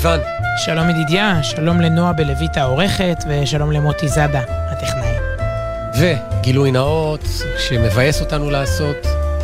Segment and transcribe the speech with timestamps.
[0.00, 0.20] סיוון.
[0.56, 5.14] שלום ידידיה, שלום לנועה בלויט העורכת, ושלום למוטי זאדה, הטכנאי.
[5.98, 7.24] וגילוי נאות,
[7.58, 8.96] שמבאס אותנו לעשות,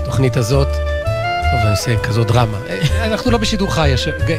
[0.03, 0.69] התוכנית הזאת.
[1.51, 2.59] טוב, אני עושה כזאת דרמה.
[2.69, 3.95] אה, אנחנו לא בשידור חי.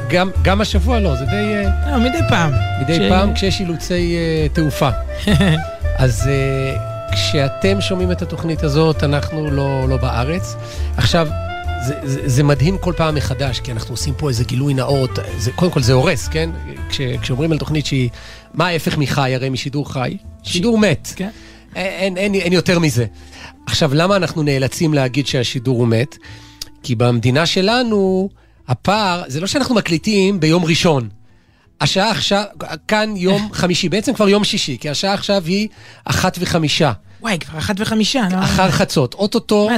[0.09, 1.53] גם, גם השבוע לא, זה די...
[1.55, 2.51] אה, לא, מדי פעם.
[2.81, 2.99] מדי ש...
[3.09, 4.89] פעם כשיש אילוצי uh, תעופה.
[5.97, 10.55] אז uh, כשאתם שומעים את התוכנית הזאת, אנחנו לא, לא בארץ.
[10.97, 11.27] עכשיו,
[11.81, 15.19] זה, זה, זה מדהים כל פעם מחדש, כי אנחנו עושים פה איזה גילוי נאות.
[15.37, 16.49] זה, קודם כל זה הורס, כן?
[16.89, 18.09] כש, כשאומרים על תוכנית שהיא...
[18.53, 20.17] מה ההפך מחי, הרי משידור חי?
[20.43, 21.13] שידור מת.
[21.15, 21.29] כן.
[21.75, 23.05] אין, אין, אין, אין יותר מזה.
[23.65, 26.17] עכשיו, למה אנחנו נאלצים להגיד שהשידור הוא מת?
[26.83, 28.29] כי במדינה שלנו,
[28.67, 31.09] הפער, זה לא שאנחנו מקליטים ביום ראשון.
[31.81, 32.43] השעה עכשיו,
[32.87, 35.67] כאן יום חמישי, בעצם כבר יום שישי, כי השעה עכשיו היא
[36.05, 36.91] אחת וחמישה.
[37.21, 38.27] וואי, כבר אחת וחמישה.
[38.31, 38.43] לא?
[38.43, 39.13] אחר חצות.
[39.13, 39.69] אוטוטו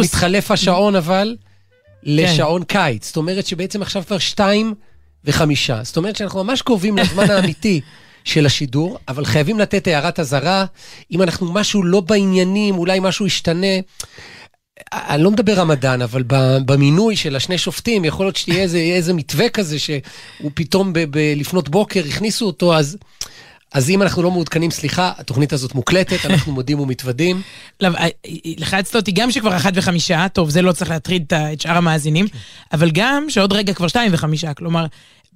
[0.00, 1.36] מתחלף השעון אבל
[2.02, 2.78] לשעון כן.
[2.78, 3.06] קיץ.
[3.06, 4.74] זאת אומרת שבעצם עכשיו כבר שתיים
[5.24, 5.80] וחמישה.
[5.82, 7.80] זאת אומרת שאנחנו ממש קרובים לזמן האמיתי
[8.24, 10.64] של השידור, אבל חייבים לתת הערת אזהרה.
[11.12, 13.76] אם אנחנו משהו לא בעניינים, אולי משהו ישתנה.
[14.92, 16.22] אני לא מדבר רמדאן, אבל
[16.66, 21.18] במינוי של השני שופטים, יכול להיות שתהיה איזה, איזה מתווה כזה שהוא פתאום ב, ב,
[21.36, 22.96] לפנות בוקר הכניסו אותו, אז...
[23.72, 27.42] אז אם אנחנו לא מעודכנים, סליחה, התוכנית הזאת מוקלטת, אנחנו מודים ומתוודים.
[27.80, 28.08] לא, אה,
[28.44, 32.26] לחצת אותי גם שכבר אחת וחמישה, טוב, זה לא צריך להטריד את שאר המאזינים.
[32.72, 34.86] אבל גם שעוד רגע כבר שתיים וחמישה, כלומר,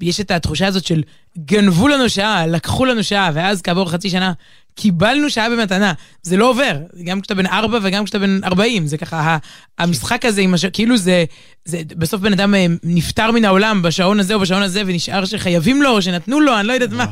[0.00, 1.02] יש את התחושה הזאת של
[1.38, 4.32] גנבו לנו שעה, לקחו לנו שעה, ואז כעבור חצי שנה
[4.74, 5.92] קיבלנו שעה במתנה.
[6.22, 8.86] זה לא עובר, גם כשאתה בן ארבע וגם כשאתה בן ארבעים.
[8.86, 9.38] זה ככה,
[9.78, 11.24] המשחק הזה עם השעון, כאילו זה,
[11.64, 15.82] זה, בסוף בן אדם אה, נפטר מן העולם בשעון הזה או בשעון הזה, ונשאר שחייבים
[15.82, 17.06] לו או שנתנו לו, אני לא יודעת מה,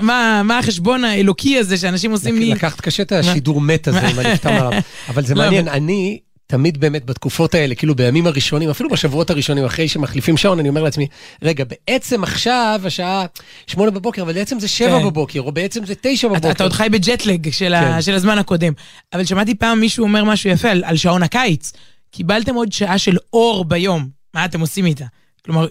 [0.00, 2.50] מה, מה החשבון האלוקי הזה שאנשים עושים לי...
[2.50, 4.80] לקחת קשה את השידור מת הזה עם הנפטר מהעולם.
[5.08, 6.18] אבל זה לא, מעניין, אני...
[6.52, 10.82] תמיד באמת בתקופות האלה, כאילו בימים הראשונים, אפילו בשבועות הראשונים, אחרי שמחליפים שעון, אני אומר
[10.82, 11.06] לעצמי,
[11.42, 13.26] רגע, בעצם עכשיו השעה
[13.66, 15.06] שמונה בבוקר, אבל בעצם זה שבע כן.
[15.06, 16.40] בבוקר, או בעצם זה תשע בבוקר.
[16.40, 17.74] אתה, אתה עוד חי בג'טלג של, כן.
[17.74, 18.72] ה, של הזמן הקודם.
[19.12, 21.72] אבל שמעתי פעם מישהו אומר משהו יפה על, על שעון הקיץ.
[22.10, 25.04] קיבלתם עוד שעה של אור ביום, מה אתם עושים איתה?
[25.44, 25.66] כלומר,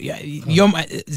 [0.47, 0.73] יום,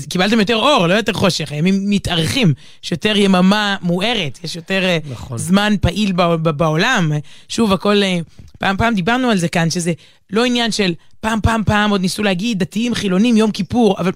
[0.09, 2.55] קיבלתם יותר אור, לא יותר חושך, הימים מתארכים,
[2.85, 5.39] יש יותר יממה מוארת, יש יותר אה, נכון.
[5.39, 6.13] זמן פעיל
[6.57, 7.13] בעולם.
[7.49, 8.19] שוב, הכל, אה,
[8.59, 9.93] פעם פעם דיברנו על זה כאן, שזה
[10.31, 14.13] לא עניין של פעם פעם פעם עוד ניסו להגיד דתיים, חילונים, יום כיפור, אבל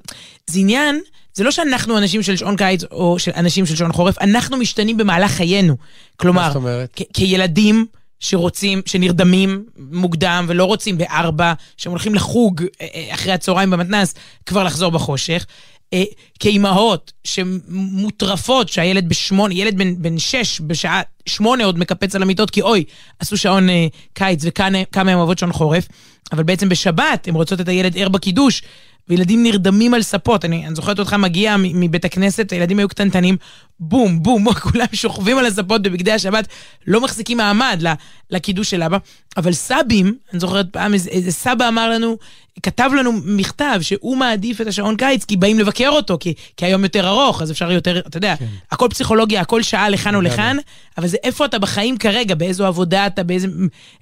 [0.46, 1.00] זה עניין,
[1.34, 4.96] זה לא שאנחנו אנשים של שעון קיץ או של אנשים של שעון חורף, אנחנו משתנים
[4.96, 5.76] במהלך חיינו.
[6.16, 7.00] כלומר, אומרת?
[7.12, 7.86] כילדים,
[8.20, 14.14] שרוצים, שנרדמים מוקדם ולא רוצים בארבע, שהם הולכים לחוג אה, אה, אחרי הצהריים במתנ"ס,
[14.46, 15.46] כבר לחזור בחושך.
[15.92, 16.04] אה,
[16.40, 22.62] כאימהות שמוטרפות שהילד בשמונה, ילד בן, בן שש בשעה שמונה עוד מקפץ על המיטות כי
[22.62, 22.84] אוי,
[23.18, 25.88] עשו שעון אה, קיץ וכמה הם אוהבות שעון חורף,
[26.32, 28.62] אבל בעצם בשבת הן רוצות את הילד ער בקידוש
[29.08, 30.44] וילדים נרדמים על ספות.
[30.44, 33.36] אני, אני זוכרת אותך מגיע מבית הכנסת, הילדים היו קטנטנים,
[33.80, 36.48] בום, בום, כולם שוכבים על הספות בבגדי השבת,
[36.86, 37.82] לא מחזיקים מעמד
[38.30, 38.98] לקידוש של אבא.
[39.36, 42.16] אבל סבים, אני זוכרת פעם איזה, איזה סבא אמר לנו,
[42.62, 46.82] כתב לנו מכתב שהוא מעדיף את השעון קיץ כי באים לבקר אותו, כי, כי היום
[46.82, 48.46] יותר ארוך, אז אפשר יותר, אתה יודע, כן.
[48.70, 50.56] הכל פסיכולוגיה, הכל שעה לכאן או לכאן,
[50.98, 53.48] אבל זה איפה אתה בחיים כרגע, באיזו עבודה אתה, באיזה...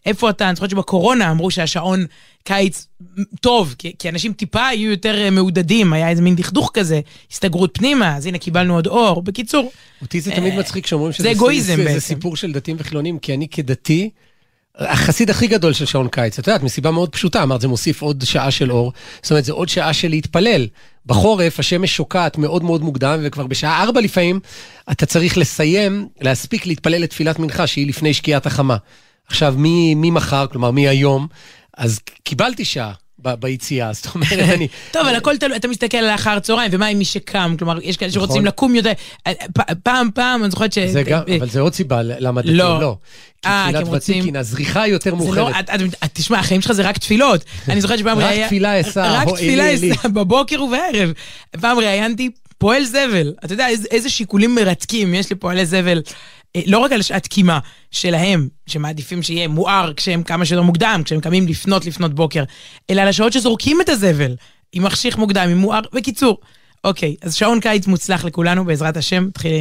[0.07, 2.07] איפה אתה, אני זוכרת שבקורונה אמרו שהשעון
[2.45, 2.87] קיץ
[3.41, 7.01] טוב, כי, כי אנשים טיפה היו יותר אה, מעודדים, היה איזה מין דכדוך כזה,
[7.31, 9.23] הסתגרות פנימה, אז הנה קיבלנו עוד אור.
[9.23, 9.66] בקיצור...
[10.03, 11.93] אותי זה תמיד אה, מצחיק שאומרים שזה אגואיזם בעצם.
[11.93, 14.11] זה סיפור של דתיים וחילונים, כי אני כדתי...
[14.79, 18.25] החסיד הכי גדול של שעון קיץ, את יודעת, מסיבה מאוד פשוטה, אמרת, זה מוסיף עוד
[18.25, 20.67] שעה של אור, זאת אומרת, זה עוד שעה של להתפלל.
[21.07, 24.41] בחורף השמש שוקעת מאוד מאוד מוקדם, וכבר בשעה ארבע לפעמים
[24.91, 28.77] אתה צריך לסיים, להספיק להתפלל לתפילת מנחה, שהיא לפני שקיעת החמה.
[29.27, 29.55] עכשיו,
[29.97, 31.27] ממחר, כלומר מהיום,
[31.77, 32.93] אז קיבלתי שעה.
[33.35, 34.69] ביציאה, זאת אומרת, אני...
[34.91, 37.55] טוב, אבל הכל תלוי, אתה מסתכל על אחר צהריים, ומה עם מי שקם?
[37.59, 38.47] כלומר, יש כאלה שרוצים נכון.
[38.47, 38.93] לקום יותר.
[39.83, 40.79] פעם, פעם, אני זוכרת ש...
[41.39, 42.81] אבל זה עוד סיבה למה דתיים לא.
[42.81, 42.97] לא.
[43.43, 45.71] כי אה, תפילת ותיקין, הזריחה היא יותר לא- מאוחרת.
[46.13, 47.45] תשמע, החיים שלך זה רק תפילות.
[47.69, 48.43] אני זוכרת שפעם ראיינתי...
[48.43, 51.13] רק תפילה אסע, רק תפילה אסע, בבוקר ובערב.
[51.61, 53.33] פעם ראיינתי פועל זבל.
[53.45, 56.03] אתה יודע איזה שיקולים מרתקים יש לפועלי זבל.
[56.57, 57.59] אה, לא רק על שעת קימה
[57.91, 62.45] שלהם, שמעדיפים שיהיה מואר כשהם כמה שיותר מוקדם, כשהם קמים לפנות לפנות בוקר,
[62.91, 64.37] אלא על השעות שזורקים את הזבל,
[64.73, 66.39] עם מחשיך מוקדם, עם מואר, בקיצור.
[66.85, 69.29] אוקיי, אז שעון קיץ מוצלח לכולנו, בעזרת השם.
[69.33, 69.53] תחיל,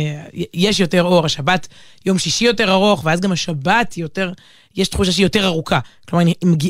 [0.54, 1.68] יש יותר אור, השבת
[2.06, 4.32] יום שישי יותר ארוך, ואז גם השבת יותר,
[4.76, 5.80] יש תחושה שהיא יותר ארוכה.
[6.10, 6.26] כלומר,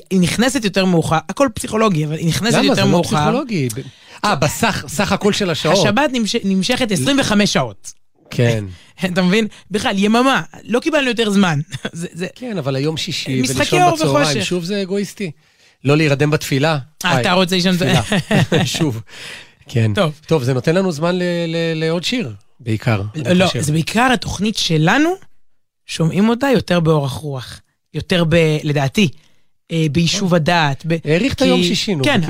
[0.09, 3.15] היא נכנסת יותר מאוחר, הכל פסיכולוגי, אבל היא נכנסת יותר מאוחר.
[3.15, 3.25] למה?
[3.25, 3.67] זה לא פסיכולוגי.
[4.25, 5.77] אה, בסך הכל של השעות.
[5.77, 6.11] השבת
[6.43, 8.04] נמשכת 25 שעות.
[8.29, 8.65] כן.
[9.05, 9.47] אתה מבין?
[9.71, 11.59] בכלל, יממה, לא קיבלנו יותר זמן.
[11.91, 12.27] זה, זה...
[12.35, 15.31] כן, אבל היום שישי, ולישון בצהריים, שוב זה אגואיסטי.
[15.83, 16.77] לא להירדם בתפילה.
[17.05, 17.75] אה, אתה רוצה לישון...
[18.77, 19.01] שוב.
[19.67, 19.91] כן.
[19.95, 20.19] טוב.
[20.27, 23.01] טוב, זה נותן לנו זמן ל- ל- לעוד שיר, בעיקר.
[23.35, 23.45] לא.
[23.59, 25.09] זה בעיקר התוכנית שלנו,
[25.85, 27.59] שומעים אותה יותר באורך רוח.
[27.93, 28.35] יותר ב...
[28.63, 29.09] לדעתי,
[29.71, 30.85] אה, ביישוב הדעת.
[31.05, 32.21] האריך את היום שישי, נו, כן.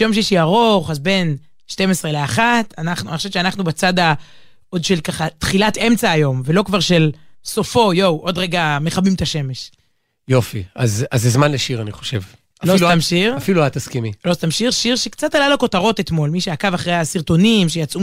[0.00, 1.36] היום שישי ארוך, אז בין
[1.68, 2.38] 12 ל-1,
[2.78, 4.14] אנחנו, אני חושבת שאנחנו בצד ה...
[4.70, 7.10] עוד של ככה תחילת אמצע היום, ולא כבר של
[7.44, 9.70] סופו, יואו, עוד רגע מכבים את השמש.
[10.28, 12.20] יופי, אז אז זה זמן לשיר, אני חושב.
[12.64, 13.36] לא סתם שיר.
[13.36, 14.12] אפילו את תסכימי.
[14.24, 18.00] לא סתם שיר, שיר שקצת עלה לו כותרות אתמול, מי שעקב אחרי הסרטונים שיצאו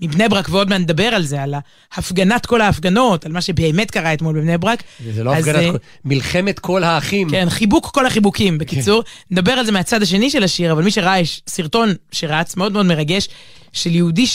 [0.00, 1.54] מבני ברק, ועוד מעט נדבר על זה, על
[1.94, 4.82] הפגנת כל ההפגנות, על מה שבאמת קרה אתמול בבני ברק.
[5.14, 5.64] זה לא אז, הפגנת...
[5.64, 7.30] אה, כל- מלחמת כל האחים.
[7.30, 9.02] כן, חיבוק כל החיבוקים, בקיצור.
[9.30, 12.86] נדבר על זה מהצד השני של השיר, אבל מי שראה, יש סרטון שרץ, מאוד מאוד
[12.86, 13.28] מרגש,
[13.72, 14.26] של יהודי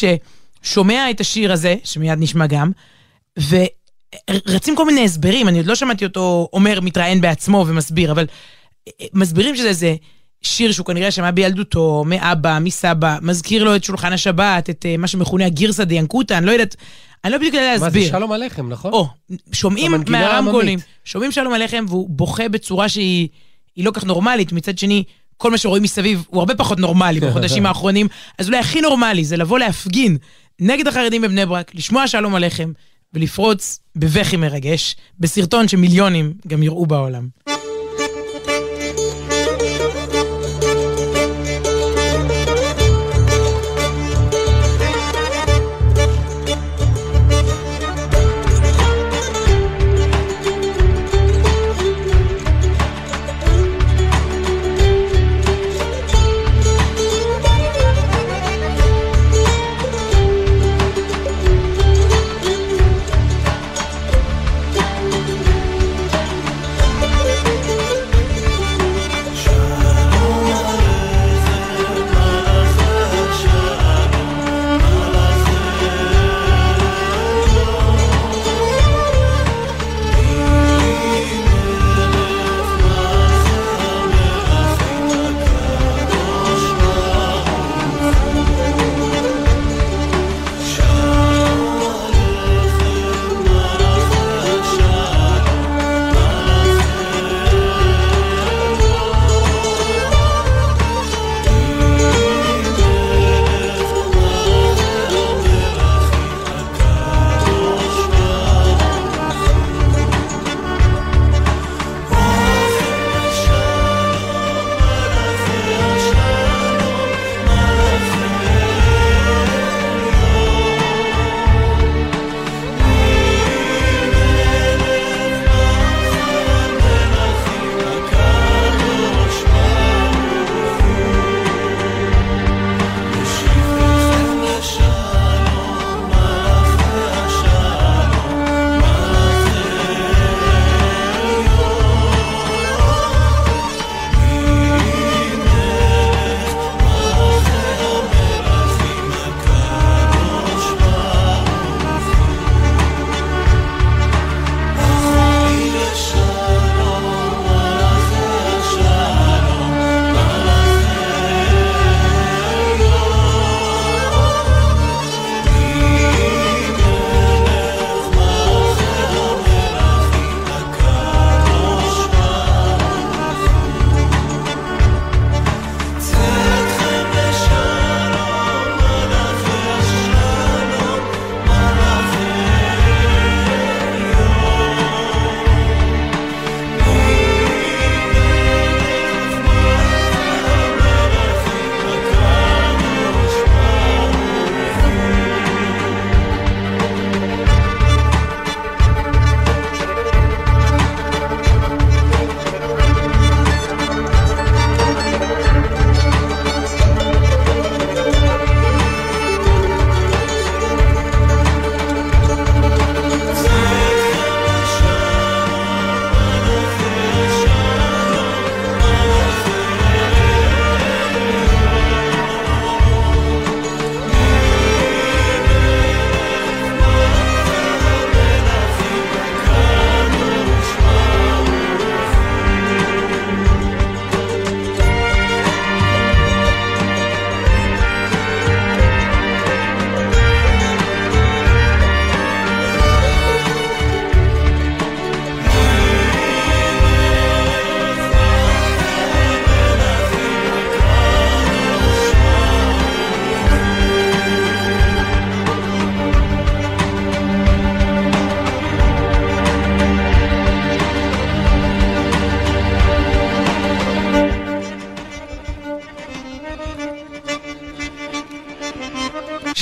[0.63, 2.71] ששומע את השיר הזה, שמיד נשמע גם,
[3.49, 8.25] ורצים כל מיני הסברים, אני עוד לא שמעתי אותו אומר, מתראיין בעצמו ומסביר, אבל
[8.87, 9.95] אה, מסבירים שזה איזה
[10.41, 15.07] שיר שהוא כנראה שמע בילדותו, מאבא, מסבא, מזכיר לו את שולחן השבת, את אה, מה
[15.07, 16.75] שמכונה הגירסא דיאנקותא, אני לא יודעת,
[17.23, 18.11] אני לא בדיוק יודעת מה זה, להסביר.
[18.11, 18.93] שלום עליכם, נכון?
[18.93, 19.07] או,
[19.51, 20.79] שומעים מהרמקולים.
[21.03, 23.27] שומעים שלום עליכם, והוא בוכה בצורה שהיא
[23.75, 24.51] היא לא כך נורמלית.
[24.51, 25.03] מצד שני,
[25.37, 28.07] כל מה שרואים מסביב הוא הרבה פחות נורמלי בחודשים האחרונים.
[28.39, 30.17] אז אולי הכי נורמלי זה לבוא להפגין
[30.65, 32.71] נגד החרדים בבני ברק, לשמוע שלום עליכם,
[33.13, 37.27] ולפרוץ בבכי מרגש, בסרטון שמיליונים גם יראו בעולם.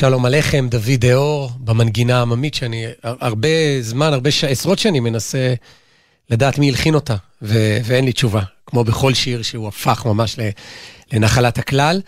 [0.02, 3.48] שלום עליכם, דוד דאור, במנגינה העממית, שאני הרבה
[3.82, 4.44] זמן, הרבה ש...
[4.44, 5.54] עשרות שנים מנסה
[6.30, 7.78] לדעת מי הלחין אותה, ו...
[7.84, 10.36] ואין לי תשובה, כמו בכל שיר שהוא הפך ממש
[11.14, 12.02] לנחלת הכלל.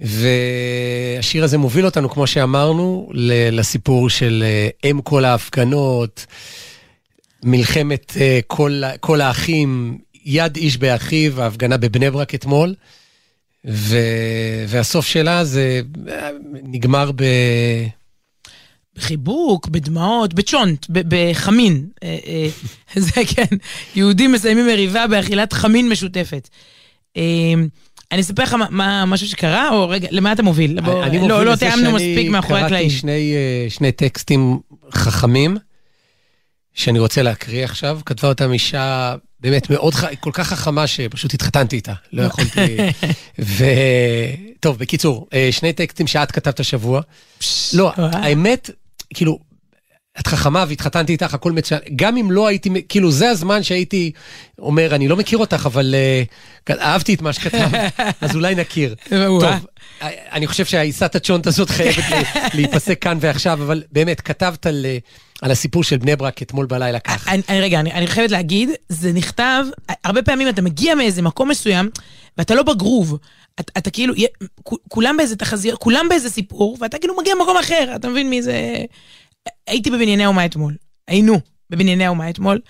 [0.00, 3.10] והשיר הזה מוביל אותנו, כמו שאמרנו,
[3.52, 6.26] לסיפור של אה, אם כל ההפגנות,
[7.42, 12.74] מלחמת אה, כל, כל האחים, יד איש באחיו, ההפגנה בבני ברק אתמול.
[13.66, 13.96] ו...
[14.68, 16.30] והסוף שלה זה אה,
[16.62, 17.24] נגמר ב...
[18.96, 21.86] בחיבוק, בדמעות, בצ'ונט, בחמין.
[22.96, 23.56] זה כן,
[23.96, 26.48] יהודים מסיימים מריבה באכילת חמין משותפת.
[28.12, 30.80] אני אספר לך מה, משהו שקרה, או רגע, למה אתה מוביל?
[30.80, 32.88] בוא, אני מוביל לא, לא תיאמנו מספיק מאחורי הקלעים.
[32.88, 34.58] קראתי שני, אה, שני טקסטים
[34.92, 35.56] חכמים,
[36.80, 38.00] שאני רוצה להקריא עכשיו.
[38.06, 42.76] כתבה אותם אישה באמת מאוד, כל כך חכמה, שפשוט התחתנתי איתה, לא יכולתי...
[43.38, 43.64] ו...
[44.60, 47.00] טוב, בקיצור, אה, שני טקסטים שאת כתבת השבוע.
[47.74, 48.70] לא, האמת,
[49.14, 49.38] כאילו,
[50.20, 51.80] את חכמה והתחתנתי איתך, הכל מצוין.
[51.96, 54.12] גם אם לא הייתי, כאילו, זה הזמן שהייתי
[54.58, 55.94] אומר, אני לא מכיר אותך, אבל
[56.68, 58.94] uh, אהבתי את מה שכתבת, אז אולי נכיר.
[59.08, 59.66] טוב,
[60.02, 62.04] אני חושב שהעיסת הצ'ונט הזאת חייבת
[62.54, 64.98] להיפסק כאן ועכשיו, אבל באמת, כתבת על, אה,
[65.42, 67.32] על הסיפור של בני ברק אתמול בלילה ככה.
[67.32, 69.64] אני, אני, רגע, אני, אני חייבת להגיד, זה נכתב,
[70.04, 71.90] הרבה פעמים אתה מגיע מאיזה מקום מסוים,
[72.38, 73.18] ואתה לא בגרוב.
[73.60, 74.14] אתה, אתה כאילו,
[74.88, 78.84] כולם באיזה תחזיות, כולם באיזה סיפור, ואתה כאילו מגיע למקום אחר, אתה מבין מי זה...
[79.66, 80.76] הייתי בבנייני האומה אתמול,
[81.08, 81.40] היינו
[81.70, 82.60] בבנייני האומה אתמול,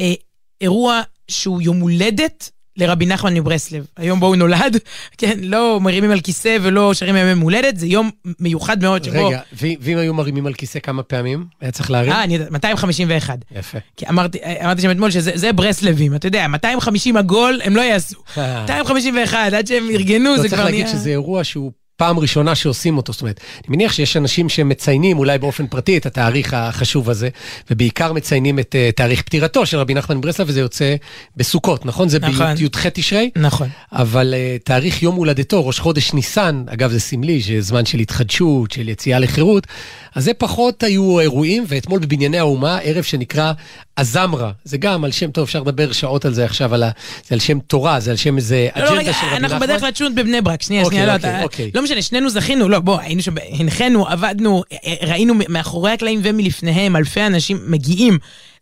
[0.00, 0.12] אה,
[0.60, 3.86] אירוע שהוא יום הולדת לרבי נחמן מברסלב.
[3.96, 4.76] היום בו הוא נולד,
[5.18, 8.10] כן, לא מרימים על כיסא ולא שרים ימי הולדת, זה יום
[8.40, 9.26] מיוחד מאוד שבו...
[9.26, 11.44] רגע, ואם היו מרימים על כיסא כמה פעמים?
[11.60, 12.12] היה צריך להרים?
[12.12, 13.38] אה, אני יודע, 251.
[13.56, 13.78] יפה.
[13.96, 18.18] כי אמרתי, אמרתי שם אתמול שזה ברסלבים, אתה יודע, 250 עגול הם לא יעשו.
[18.36, 19.58] 251, אה.
[19.58, 20.70] עד שהם ארגנו, זה כבר נהיה...
[20.70, 23.12] לא צריך להגיד שזה אירוע שהוא פעם ראשונה שעושים אותו.
[23.12, 27.28] זאת אומרת, אני מניח שיש אנשים שמציינים אולי באופן פרטי את התאריך החשוב הזה,
[27.70, 30.94] ובעיקר מציינים את uh, תאריך פטירתו של רבי נחמן מברסלב, וזה יוצא
[31.36, 32.08] בסוכות, נכון?
[32.08, 32.54] זה נכון.
[32.54, 33.30] בי"ח תשרי?
[33.36, 33.68] נכון.
[33.92, 38.70] אבל uh, תאריך יום הולדתו, ראש חודש ניסן, אגב זה סמלי, שזה זמן של התחדשות,
[38.70, 39.66] של יציאה לחירות,
[40.14, 43.52] אז זה פחות היו אירועים, ואתמול בבנייני האומה, ערב שנקרא
[44.00, 46.90] הזמרה, זה גם על שם טוב, אפשר לדבר שעות על זה עכשיו, על ה...
[47.28, 49.44] זה על שם תורה, זה על שם איזה לא, לא אג'נדה לא, של רבי נחמן.
[49.44, 51.68] אנחנו בדרך לצ'ונט בבני ברק, שנייה, אוקיי, שנייה, אוקיי, לא, אוקיי.
[51.68, 54.62] אתה, לא משנה, שנינו זכינו, לא, בוא, היינו שם, הנחינו, עבדנו,
[55.02, 58.18] ראינו מאחורי הקלעים ומלפניהם, אלפי אנשים מגיעים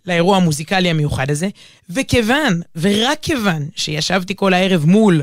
[0.07, 1.49] לאירוע המוזיקלי המיוחד הזה,
[1.91, 5.23] וכיוון, ורק כיוון, שישבתי כל הערב מול...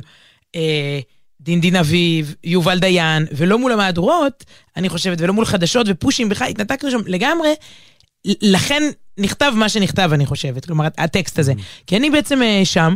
[0.56, 1.00] אה,
[1.46, 4.44] דין דין אביב, יובל דיין, ולא מול המהדורות,
[4.78, 7.50] אני חושבת, ולא מול חדשות ופושים, בכלל התנתקנו שם לגמרי.
[8.41, 8.84] לכן
[9.17, 11.51] נכתב מה שנכתב, אני חושבת, כלומר, הטקסט הזה.
[11.51, 11.84] Mm-hmm.
[11.88, 12.96] כי אני בעצם אה, שם,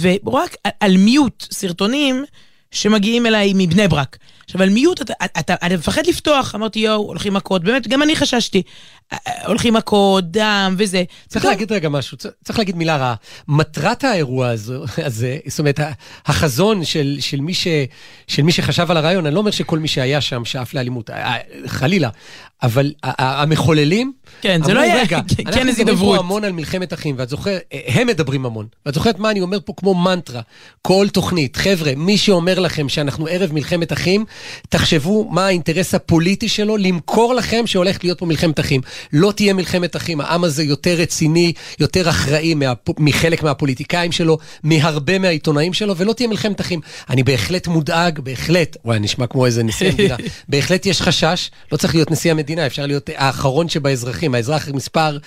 [0.00, 2.24] ורק על מיוט סרטונים
[2.70, 4.18] שמגיעים אליי מבני ברק.
[4.44, 8.16] עכשיו, על מיוט, אתה, אתה, אתה מפחד לפתוח, אמרתי, יואו, הולכים מכות, באמת, גם אני
[8.16, 8.62] חששתי.
[9.46, 11.04] הולכים מכות, דם וזה.
[11.28, 13.14] צריך להגיד רגע משהו, צריך להגיד מילה רעה.
[13.48, 15.80] מטרת האירוע הזה, זאת אומרת,
[16.26, 17.66] החזון של, של, מי ש,
[18.26, 21.36] של מי שחשב על הרעיון, אני לא אומר שכל מי שהיה שם שאף לאלימות, אה,
[21.66, 22.08] חלילה,
[22.62, 24.12] אבל המחוללים,
[24.42, 25.06] כן, זה לא היה
[25.54, 25.88] כן איזה דברות.
[25.88, 28.66] אנחנו מדברים פה המון על מלחמת אחים, ואת זוכרת, הם מדברים המון.
[28.86, 30.40] ואת זוכרת מה אני אומר פה כמו מנטרה,
[30.82, 31.56] כל תוכנית.
[31.56, 34.24] חבר'ה, מי שאומר לכם שאנחנו ערב מלחמת אחים,
[34.68, 38.80] תחשבו מה האינטרס הפוליטי שלו למכור לכם שהולכת להיות פה מלחמת אחים.
[39.12, 45.18] לא תהיה מלחמת אחים, העם הזה יותר רציני, יותר אחראי מה, מחלק מהפוליטיקאים שלו, מהרבה
[45.18, 46.80] מהעיתונאים שלו, ולא תהיה מלחמת אחים.
[47.10, 50.16] אני בהחלט מודאג, בהחלט, וואי, נשמע כמו איזה נשיא המדינה,
[50.48, 55.18] בהחלט יש חשש, לא צריך להיות נשיא המדינה, אפשר להיות האחרון שבאזרחים, האזרח מספר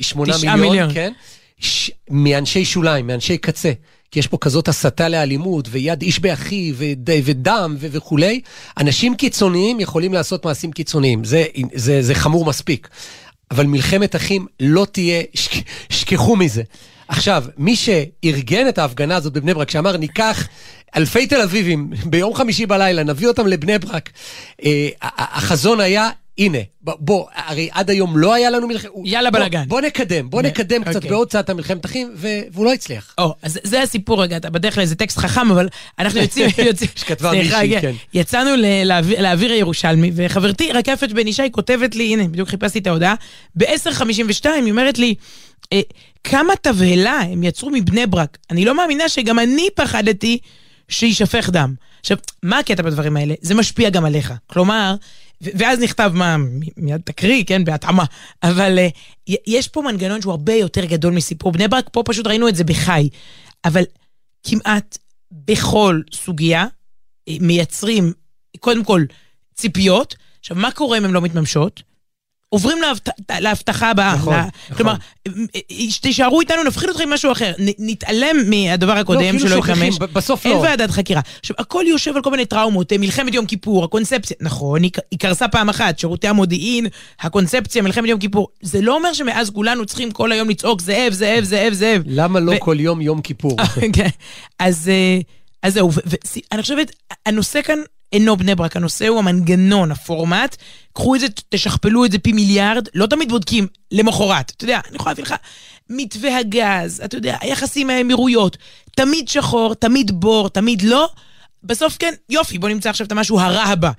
[0.00, 1.12] 8 מיליון, מיליון, כן?
[1.58, 1.90] ש...
[2.10, 3.72] מאנשי שוליים, מאנשי קצה.
[4.10, 8.40] כי יש פה כזאת הסתה לאלימות, ויד איש באחיו, וד, ודם ו- וכולי,
[8.80, 11.44] אנשים קיצוניים יכולים לעשות מעשים קיצוניים, זה,
[11.74, 12.88] זה, זה חמור מספיק.
[13.50, 15.52] אבל מלחמת אחים לא תהיה, שכ,
[15.90, 16.62] שכחו מזה.
[17.08, 20.48] עכשיו, מי שארגן את ההפגנה הזאת בבני ברק, שאמר, ניקח
[20.96, 24.10] אלפי תל אביבים ביום חמישי בלילה, נביא אותם לבני ברק,
[24.64, 28.90] אה, החזון היה הנה, בוא, הרי עד היום לא היה לנו מלחמת...
[29.04, 29.64] יאללה בלאגן.
[29.68, 31.10] בוא נקדם, בוא נקדם קצת אוקיי.
[31.10, 32.14] בעוד צעד את המלחמת אחים,
[32.52, 33.14] והוא לא הצליח.
[33.18, 36.50] או, אז זה הסיפור רגע, אתה בדרך לאיזה טקסט חכם, אבל אנחנו יוצאים...
[36.96, 37.92] שכתבה מישהי, כן.
[38.14, 38.50] יצאנו
[39.18, 43.14] לאוויר הירושלמי, וחברתי רקפת בן ישי כותבת לי, הנה, בדיוק חיפשתי את ההודעה,
[43.56, 45.14] ב-10.52 היא אומרת לי,
[45.72, 45.80] אה,
[46.24, 48.38] כמה תבהלה הם יצרו מבני ברק.
[48.50, 50.38] אני לא מאמינה שגם אני פחדתי
[50.88, 51.74] שיישפך דם.
[52.00, 53.34] עכשיו, מה הקטע בדברים האלה?
[53.40, 54.32] זה משפיע גם עליך.
[54.46, 54.94] כלומר,
[55.54, 56.36] ואז נכתב מה,
[56.76, 58.04] מיד תקריא, כן, בהתאמה.
[58.42, 62.48] אבל uh, יש פה מנגנון שהוא הרבה יותר גדול מסיפור בני ברק, פה פשוט ראינו
[62.48, 63.08] את זה בחי.
[63.64, 63.82] אבל
[64.42, 64.98] כמעט
[65.32, 68.12] בכל סוגיה uh, מייצרים,
[68.60, 69.04] קודם כל,
[69.54, 71.82] ציפיות, עכשיו, מה קורה אם הן לא מתממשות?
[72.54, 72.78] עוברים
[73.40, 74.14] להבטחה הבאה.
[74.14, 74.76] נכון, נכון.
[74.76, 74.94] כלומר,
[76.00, 77.52] תישארו איתנו, נפחיד אתכם עם משהו אחר.
[77.78, 79.98] נתעלם מהדבר הקודם לא, שלא התממש.
[79.98, 80.50] בסוף לא.
[80.50, 81.20] אין ועדת חקירה.
[81.40, 85.48] עכשיו, הכל יושב על כל מיני טראומות, אה, מלחמת יום כיפור, הקונספציה, נכון, היא קרסה
[85.48, 86.86] פעם אחת, שירותי המודיעין,
[87.20, 88.48] הקונספציה, מלחמת יום כיפור.
[88.62, 92.02] זה לא אומר שמאז כולנו צריכים כל היום לצעוק זאב, זאב, זאב, זאב.
[92.06, 93.56] למה לא כל יום יום כיפור?
[93.96, 94.08] כן.
[94.58, 94.90] אז
[95.66, 96.92] זהו, ואני חושבת,
[97.26, 97.78] הנושא כאן
[98.14, 100.56] אינו בני ברק, הנושא הוא המנגנון, הפורמט.
[100.92, 104.52] קחו את זה, תשכפלו את זה פי מיליארד, לא תמיד בודקים למחרת.
[104.56, 105.34] אתה יודע, אני יכולה להביא לך
[105.90, 108.56] מתווה הגז, אתה יודע, היחסים מהאמירויות,
[108.96, 111.08] תמיד שחור, תמיד בור, תמיד לא.
[111.62, 113.90] בסוף כן, יופי, בוא נמצא עכשיו את המשהו הרע הבא.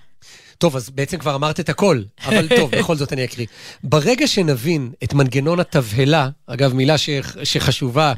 [0.57, 3.45] טוב, אז בעצם כבר אמרת את הכל, אבל טוב, בכל זאת אני אקריא.
[3.84, 7.10] ברגע שנבין את מנגנון התבהלה, אגב, מילה ש...
[7.43, 8.13] שחשובה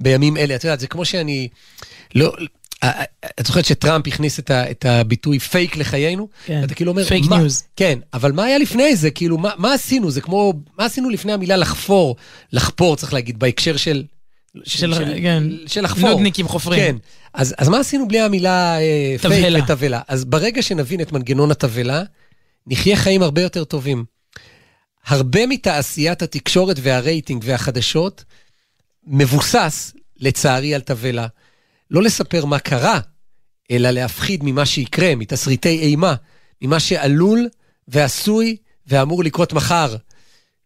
[0.00, 1.48] בימים אלה, את יודעת, זה כמו שאני...
[2.14, 2.32] לא,
[3.40, 6.28] את זוכרת שטראמפ הכניס את, ה, את הביטוי פייק לחיינו?
[6.44, 7.64] כן, אתה כאילו אומר, פייק ניוז.
[7.76, 9.10] כן, אבל מה היה לפני זה?
[9.10, 10.10] כאילו, מה, מה עשינו?
[10.10, 12.16] זה כמו, מה עשינו לפני המילה לחפור?
[12.52, 14.04] לחפור, צריך להגיד, בהקשר של...
[14.64, 16.10] של, של, כן, של לחפור.
[16.10, 16.80] נודניקים חופרים.
[16.80, 16.96] כן,
[17.34, 19.64] אז, אז מה עשינו בלי המילה אה, פייק.
[19.64, 20.00] ותבהלה?
[20.08, 22.02] אז ברגע שנבין את מנגנון התבהלה,
[22.66, 24.04] נחיה חיים הרבה יותר טובים.
[25.06, 28.24] הרבה מתעשיית התקשורת והרייטינג והחדשות
[29.06, 31.26] מבוסס, לצערי, על תבהלה.
[31.92, 33.00] לא לספר מה קרה,
[33.70, 36.14] אלא להפחיד ממה שיקרה, מתסריטי אימה,
[36.62, 37.48] ממה שעלול
[37.88, 38.56] ועשוי
[38.86, 39.96] ואמור לקרות מחר.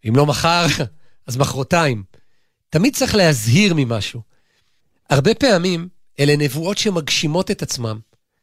[0.09, 0.66] אם לא מחר,
[1.26, 2.02] אז מחרתיים.
[2.71, 4.21] תמיד צריך להזהיר ממשהו.
[5.10, 5.89] הרבה פעמים
[6.21, 7.99] אלה נבואות שמגשימות את עצמם.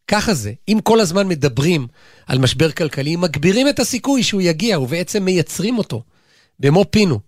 [0.08, 0.54] ככה זה.
[0.68, 1.88] אם כל הזמן מדברים
[2.28, 6.04] על משבר כלכלי, מגבירים את הסיכוי שהוא יגיע, ובעצם מייצרים אותו.
[6.60, 7.20] במו פינו.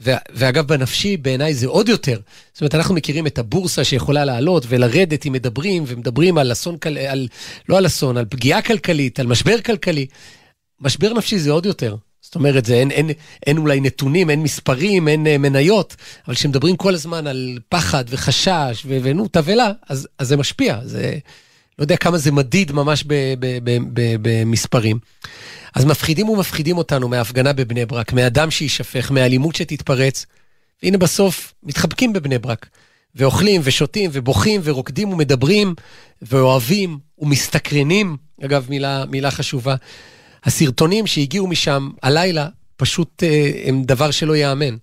[0.00, 2.20] ואגב, בנפשי, בעיניי זה עוד יותר.
[2.52, 6.76] זאת אומרת, אנחנו מכירים את הבורסה שיכולה לעלות ולרדת אם מדברים, ומדברים על אסון,
[7.08, 7.28] על,
[7.68, 10.06] לא על אסון, על פגיעה כלכלית, על משבר כלכלי.
[10.80, 11.96] משבר נפשי זה עוד יותר.
[12.20, 13.10] זאת אומרת, זה אין, אין,
[13.46, 18.82] אין אולי נתונים, אין מספרים, אין אה, מניות, אבל כשמדברים כל הזמן על פחד וחשש
[18.86, 20.78] ונו, תבהלה, אז, אז זה משפיע.
[20.84, 21.18] זה,
[21.78, 23.04] לא יודע כמה זה מדיד ממש
[24.22, 24.98] במספרים.
[25.74, 30.26] אז מפחידים ומפחידים אותנו מההפגנה בבני ברק, מהדם שיישפך, מהאלימות שתתפרץ,
[30.82, 32.66] והנה בסוף מתחבקים בבני ברק,
[33.14, 35.74] ואוכלים ושותים ובוכים ורוקדים ומדברים,
[36.22, 39.74] ואוהבים ומסתקרנים, אגב, מילה, מילה חשובה.
[40.44, 44.76] הסרטונים שהגיעו משם הלילה פשוט אה, הם דבר שלא ייאמן.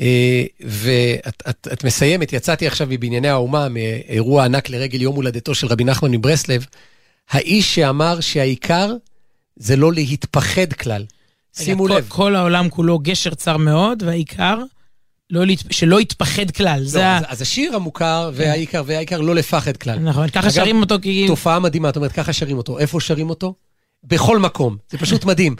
[0.00, 5.66] אה, ואת את, את מסיימת, יצאתי עכשיו מבנייני האומה, מאירוע ענק לרגל יום הולדתו של
[5.66, 6.66] רבי נחמן מברסלב,
[7.30, 8.94] האיש שאמר שהעיקר
[9.56, 11.04] זה לא להתפחד כלל.
[11.56, 12.06] שימו כל, לב.
[12.08, 14.58] כל העולם כולו גשר צר מאוד, והעיקר,
[15.30, 16.78] לא, שלא יתפחד כלל.
[16.80, 17.26] לא, זה אז, ה...
[17.28, 19.98] אז השיר המוכר והעיקר, והעיקר לא לפחד כלל.
[19.98, 21.24] נכון, ככה אגב, שרים אותו כי...
[21.26, 22.78] תופעה מדהימה, את אומרת, ככה שרים אותו.
[22.78, 23.54] איפה שרים אותו?
[24.04, 24.76] בכל מקום.
[24.90, 25.56] זה פשוט מדהים.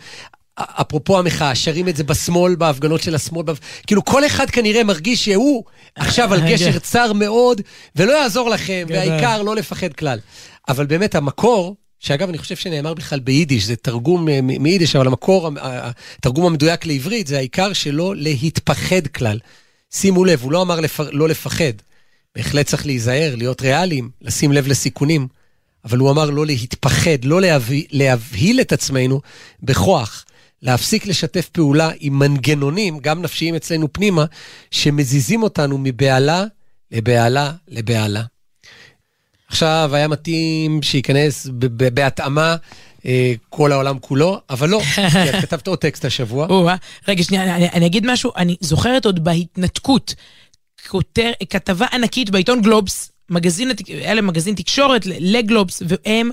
[0.59, 3.59] אפרופו המחאה, שרים את זה בשמאל, בהפגנות של השמאל, בהפ...
[3.87, 5.65] כאילו כל אחד כנראה מרגיש שהוא
[5.97, 7.61] עכשיו על גשר צר מאוד,
[7.97, 10.19] ולא יעזור לכם, והעיקר לא לפחד כלל.
[10.69, 16.47] אבל באמת המקור, שאגב, אני חושב שנאמר בכלל ביידיש, זה תרגום מיידיש, אבל המקור, התרגום
[16.47, 19.39] המדויק לעברית, זה העיקר שלא להתפחד כלל.
[19.91, 21.01] שימו לב, הוא לא אמר לפ...
[21.13, 21.73] לא לפחד.
[22.37, 25.29] בהחלט צריך להיזהר, להיות ריאליים, לשים לב לסיכונים.
[25.85, 29.21] אבל הוא אמר לא להתפחד, לא להביא, להבהיל את עצמנו
[29.63, 30.25] בכוח.
[30.63, 34.25] להפסיק לשתף פעולה עם מנגנונים, גם נפשיים אצלנו פנימה,
[34.71, 36.45] שמזיזים אותנו מבהלה
[36.91, 38.23] לבהלה לבהלה.
[39.49, 41.47] עכשיו היה מתאים שייכנס
[41.95, 42.57] בהתאמה
[43.07, 44.81] אה, כל העולם כולו, אבל לא,
[45.25, 46.47] כי את כתבת עוד טקסט השבוע.
[47.09, 50.15] רגע, שנייה, אני, אני אגיד משהו, אני זוכרת עוד בהתנתקות,
[50.89, 56.31] כותר, כתבה ענקית בעיתון גלובס, מגזין, היה להם מגזין תקשורת לגלובס, והם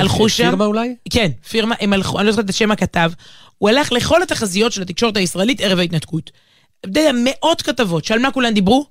[0.00, 0.44] הלכו שם...
[0.44, 0.94] פירמה אולי?
[1.10, 3.12] כן, פירמה, הם הלכו, אני לא זוכרת את שם הכתב,
[3.58, 6.30] הוא הלך לכל התחזיות של התקשורת הישראלית ערב ההתנתקות.
[6.86, 8.86] יודע, מאות כתבות, שעל מה כולן דיברו?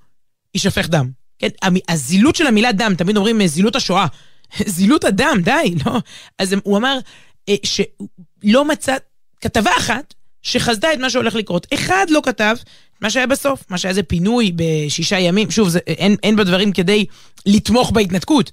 [0.55, 1.09] יישפך דם.
[1.39, 1.47] כן,
[1.89, 4.05] הזילות של המילה דם, תמיד אומרים זילות השואה.
[4.65, 5.99] זילות הדם, די, לא.
[6.39, 6.99] אז הוא אמר
[7.49, 8.95] אה, שלא מצא
[9.41, 11.67] כתבה אחת שחזתה את מה שהולך לקרות.
[11.73, 12.55] אחד לא כתב
[13.01, 15.51] מה שהיה בסוף, מה שהיה זה פינוי בשישה ימים.
[15.51, 17.05] שוב, זה, אין, אין בדברים כדי
[17.45, 18.51] לתמוך בהתנתקות.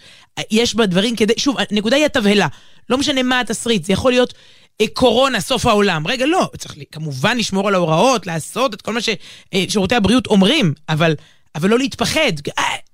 [0.51, 2.47] יש בדברים כדי, שוב, הנקודה היא התבהלה.
[2.91, 4.35] לא משנה מה התסריט, זה יכול להיות
[4.81, 6.07] אה, קורונה, סוף העולם.
[6.07, 11.15] רגע, לא, צריך כמובן לשמור על ההוראות, לעשות את כל מה ששירותי הבריאות אומרים, אבל...
[11.55, 12.33] אבל לא להתפחד.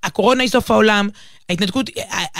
[0.03, 1.09] הקורונה היא סוף העולם,
[1.49, 1.91] ההתנתקות,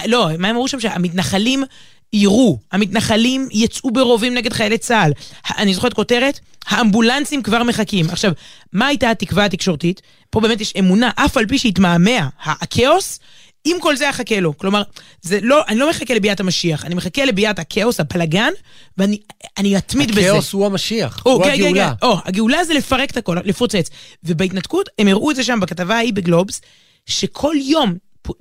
[0.07, 0.81] לא, מה הם אמרו שם?
[0.81, 1.65] שהמתנחלים
[2.13, 5.13] יירו, המתנחלים יצאו ברובים נגד חיילי צה"ל.
[5.59, 8.11] אני זוכרת כותרת, האמבולנסים כבר מחכים.
[8.11, 8.33] עכשיו,
[8.73, 10.03] מה הייתה התקווה התקשורתית?
[10.31, 13.21] פה באמת יש אמונה, אף על פי שהתמהמה הכאוס,
[13.67, 14.83] אם כל זה יחכה לו, כלומר,
[15.23, 18.53] זה לא, אני לא מחכה לביאת המשיח, אני מחכה לביאת הכאוס, הפלגן,
[18.99, 20.31] ואני אתמיד בזה.
[20.31, 21.89] הכאוס הוא המשיח, או, הוא כן, הגאולה.
[21.91, 22.07] כן, כן.
[22.07, 23.91] או, הגאולה זה לפרק את הכל, לפוצץ.
[24.25, 26.61] ובהתנתקות, הם הראו את זה שם בכתבה ההיא בגלובס,
[27.07, 27.95] שכל יום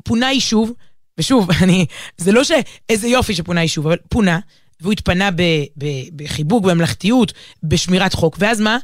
[0.04, 0.74] פונה יישוב,
[1.20, 1.86] ושוב, אני,
[2.18, 4.40] זה לא שאיזה יופי שפונה יישוב, אבל פונה,
[4.82, 5.30] והוא התפנה
[6.16, 8.78] בחיבוק, בממלכתיות, בשמירת חוק, ואז מה?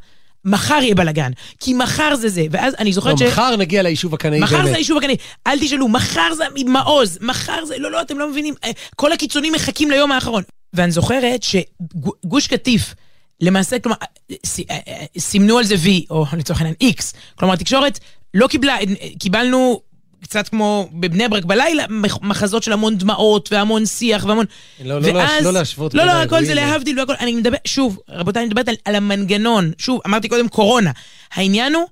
[0.45, 3.31] מחר יהיה בלאגן, כי מחר זה זה, ואז אני זוכרת לא, ש...
[3.31, 4.61] מחר נגיע ליישוב הקנאי מחר באמת.
[4.61, 5.15] מחר זה היישוב הקנאי,
[5.47, 7.77] אל תשאלו, מחר זה מעוז, מחר זה...
[7.77, 10.43] לא, לא, אתם לא מבינים, אה, כל הקיצונים מחכים ליום האחרון.
[10.73, 12.93] ואני זוכרת שגוש קטיף,
[13.41, 13.97] למעשה, כלומר,
[14.31, 14.35] אה,
[14.69, 17.03] אה, סימנו על זה V, או לצורך העניין X,
[17.35, 17.99] כלומר, התקשורת
[18.33, 18.77] לא קיבלה,
[19.19, 19.81] קיבלנו
[20.23, 21.85] קצת כמו בבני ברק בלילה,
[22.21, 24.45] מחזות של המון דמעות והמון שיח והמון...
[24.83, 27.13] לא, לא, ואז, לא להשוות לא, לא, הכל זה להבדיל והכל.
[27.19, 29.71] אני מדבר, שוב, רבותיי, אני מדברת על, על המנגנון.
[29.77, 30.91] שוב, אמרתי קודם קורונה.
[31.33, 31.85] העניין הוא,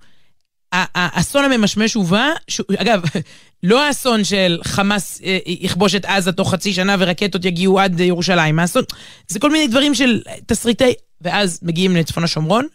[0.73, 2.29] האסון הממשמש ובא,
[2.77, 3.01] אגב,
[3.63, 8.59] לא האסון של חמאס אה, יכבוש את עזה תוך חצי שנה ורקטות יגיעו עד ירושלים.
[8.59, 8.83] האסון,
[9.27, 10.93] זה כל מיני דברים של תסריטי...
[11.21, 12.67] ואז מגיעים לצפון השומרון,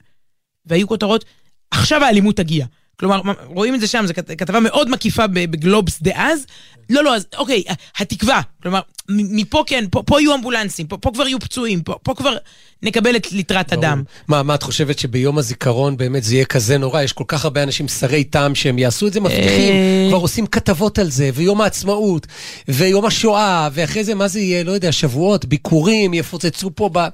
[0.66, 1.24] והיו כותרות,
[1.70, 2.66] עכשיו האלימות תגיע.
[3.00, 6.46] כלומר, רואים את זה שם, זו כתבה מאוד מקיפה בגלובס דאז.
[6.90, 7.62] לא, לא, אז אוקיי,
[7.98, 8.40] התקווה.
[8.62, 12.36] כלומר, מפה כן, פה, פה יהיו אמבולנסים, פה, פה כבר יהיו פצועים, פה, פה כבר
[12.82, 14.02] נקבל את ליטרת הדם.
[14.28, 17.02] מה, מה את חושבת שביום הזיכרון באמת זה יהיה כזה נורא?
[17.02, 20.06] יש כל כך הרבה אנשים שרי טעם שהם יעשו את זה מבטיחים, אה.
[20.08, 22.26] כבר עושים כתבות על זה, ויום העצמאות,
[22.68, 24.64] ויום השואה, ואחרי זה מה זה יהיה?
[24.64, 27.08] לא יודע, שבועות, ביקורים, יפוצצו פה ב...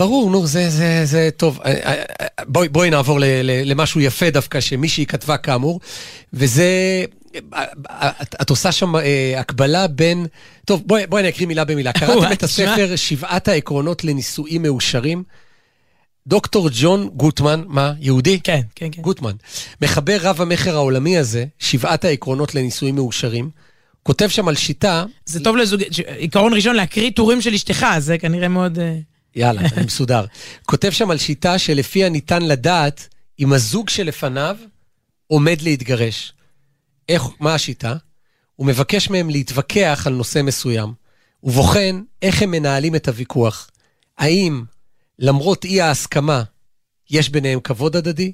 [0.00, 1.60] ברור, נו, זה, זה, זה טוב.
[1.64, 3.18] אה, אה, אה, בואי, בואי נעבור
[3.64, 5.80] למשהו יפה דווקא, שמישהי כתבה כאמור,
[6.32, 7.04] וזה...
[8.22, 10.26] את, את עושה שם אה, הקבלה בין...
[10.64, 11.92] טוב, בואי, בואי אני אקריא מילה במילה.
[12.00, 15.22] קראתם את הספר שבעת העקרונות לנישואים מאושרים?
[16.26, 18.40] דוקטור ג'ון גוטמן, מה, יהודי?
[18.40, 19.02] כן, כן, כן.
[19.02, 19.32] גוטמן.
[19.82, 23.50] מחבר רב המכר העולמי הזה, שבעת העקרונות לנישואים מאושרים,
[24.02, 25.04] כותב שם על שיטה...
[25.26, 25.80] זה טוב לזוג...
[26.16, 28.78] עיקרון ראשון, להקריא טורים של אשתך, זה כנראה מאוד...
[29.36, 30.24] יאללה, אני מסודר.
[30.62, 33.08] כותב שם על שיטה שלפיה ניתן לדעת
[33.40, 34.56] אם הזוג שלפניו
[35.26, 36.32] עומד להתגרש.
[37.08, 37.96] איך, מה השיטה?
[38.56, 40.92] הוא מבקש מהם להתווכח על נושא מסוים,
[41.42, 43.70] ובוחן איך הם מנהלים את הוויכוח.
[44.18, 44.64] האם
[45.18, 46.42] למרות אי ההסכמה
[47.10, 48.32] יש ביניהם כבוד הדדי?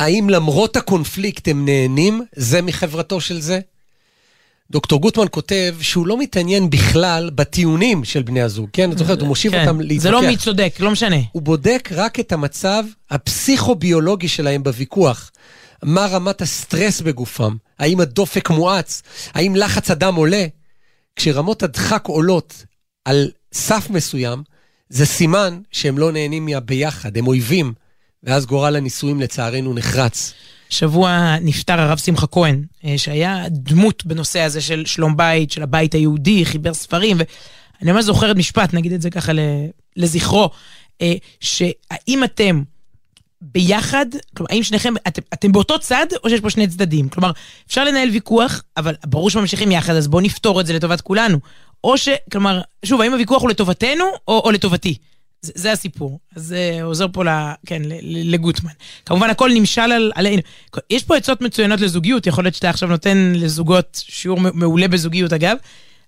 [0.00, 3.60] האם למרות הקונפליקט הם נהנים זה מחברתו של זה?
[4.70, 8.92] דוקטור גוטמן כותב שהוא לא מתעניין בכלל בטיעונים של בני הזוג, כן?
[8.92, 9.60] את זוכרת, הוא מושיב כן.
[9.60, 10.02] אותם להתווכח.
[10.02, 11.16] זה לא מי צודק, לא משנה.
[11.32, 15.30] הוא בודק רק את המצב הפסיכו-ביולוגי שלהם בוויכוח.
[15.82, 17.56] מה רמת הסטרס בגופם?
[17.78, 19.02] האם הדופק מואץ?
[19.34, 20.46] האם לחץ הדם עולה?
[21.16, 22.64] כשרמות הדחק עולות
[23.04, 24.42] על סף מסוים,
[24.88, 27.72] זה סימן שהם לא נהנים מהביחד, הם אויבים,
[28.22, 30.32] ואז גורל הנישואים לצערנו נחרץ.
[30.70, 35.94] שבוע נפטר הרב שמחה כהן, אה, שהיה דמות בנושא הזה של שלום בית, של הבית
[35.94, 39.32] היהודי, חיבר ספרים, ואני ממש זוכרת משפט, נגיד את זה ככה
[39.96, 40.50] לזכרו,
[41.02, 42.62] אה, שהאם אתם
[43.40, 47.08] ביחד, כלומר, האם שניכם, אתם, אתם באותו צד, או שיש פה שני צדדים?
[47.08, 47.30] כלומר,
[47.68, 51.38] אפשר לנהל ויכוח, אבל ברור שממשיכים יחד, אז בואו נפתור את זה לטובת כולנו.
[51.84, 52.08] או ש...
[52.32, 54.94] כלומר, שוב, האם הוויכוח הוא לטובתנו, או, או לטובתי?
[55.42, 56.20] זה, זה הסיפור.
[56.36, 57.28] אז זה עוזר פה ל,
[57.66, 58.70] כן, לגוטמן.
[59.06, 60.42] כמובן, הכל נמשל על, עלינו.
[60.90, 65.56] יש פה עצות מצוינות לזוגיות, יכול להיות שאתה עכשיו נותן לזוגות שיעור מעולה בזוגיות, אגב.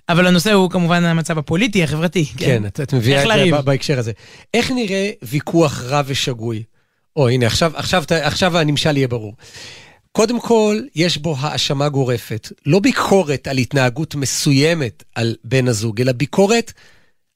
[0.09, 2.25] אבל הנושא הוא כמובן המצב הפוליטי, החברתי.
[2.25, 4.12] כן, כן את, את מביאה את זה בהקשר הזה.
[4.55, 6.62] איך נראה ויכוח רע ושגוי?
[7.17, 9.35] או, הנה, עכשיו, עכשיו, עכשיו הנמשל יהיה ברור.
[10.12, 12.49] קודם כל, יש בו האשמה גורפת.
[12.67, 16.73] לא ביקורת על התנהגות מסוימת על בן הזוג, אלא ביקורת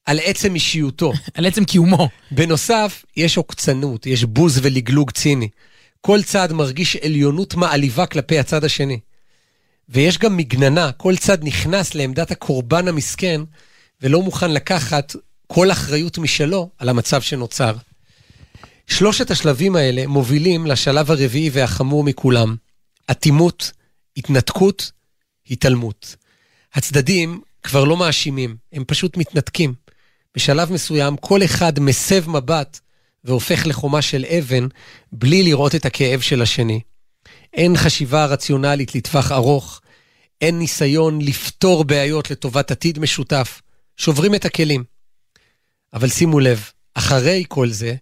[0.07, 1.13] על עצם אישיותו.
[1.35, 2.09] על עצם קיומו.
[2.31, 5.49] בנוסף, יש עוקצנות, יש בוז ולגלוג ציני.
[6.01, 8.99] כל צד מרגיש עליונות מעליבה כלפי הצד השני.
[9.89, 13.41] ויש גם מגננה, כל צד נכנס לעמדת הקורבן המסכן,
[14.01, 17.77] ולא מוכן לקחת כל אחריות משלו על המצב שנוצר.
[18.87, 22.57] שלושת השלבים האלה מובילים לשלב הרביעי והחמור מכולם,
[23.11, 23.73] אטימות,
[24.17, 24.93] התנתקות,
[25.51, 26.17] התעלמות.
[26.75, 29.82] הצדדים כבר לא מאשימים, הם פשוט מתנתקים.
[30.35, 32.81] בשלב מסוים כל אחד מסב מבט
[33.25, 34.67] והופך לחומה של אבן
[35.13, 36.81] בלי לראות את הכאב של השני.
[37.53, 39.81] אין חשיבה רציונלית לטווח ארוך,
[40.41, 43.63] אין ניסיון לפתור בעיות לטובת עתיד משותף,
[43.97, 44.85] שוברים את הכלים.
[45.95, 47.95] אבל שימו לב, אחרי כל זה,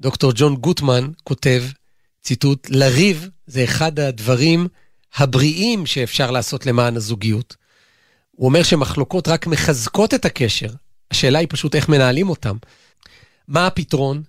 [0.00, 1.64] דוקטור ג'ון גוטמן כותב,
[2.22, 4.68] ציטוט, לריב זה אחד הדברים
[5.14, 7.56] הבריאים שאפשר לעשות למען הזוגיות.
[8.30, 10.68] הוא אומר שמחלוקות רק מחזקות את הקשר,
[11.12, 12.56] השאלה היא פשוט איך מנהלים אותם.
[13.48, 14.22] מה הפתרון?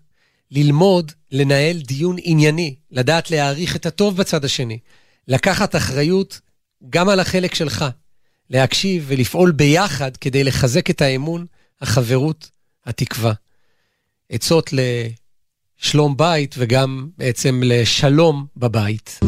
[0.52, 4.80] ללמוד לנהל דיון ענייני, לדעת להעריך את הטוב בצד השני,
[5.28, 6.42] לקחת אחריות
[6.90, 7.86] גם על החלק שלך.
[8.50, 11.46] להקשיב ולפעול ביחד כדי לחזק את האמון,
[11.82, 12.50] החברות,
[12.86, 13.34] התקווה.
[14.30, 19.20] עצות לשלום בית וגם בעצם לשלום בבית.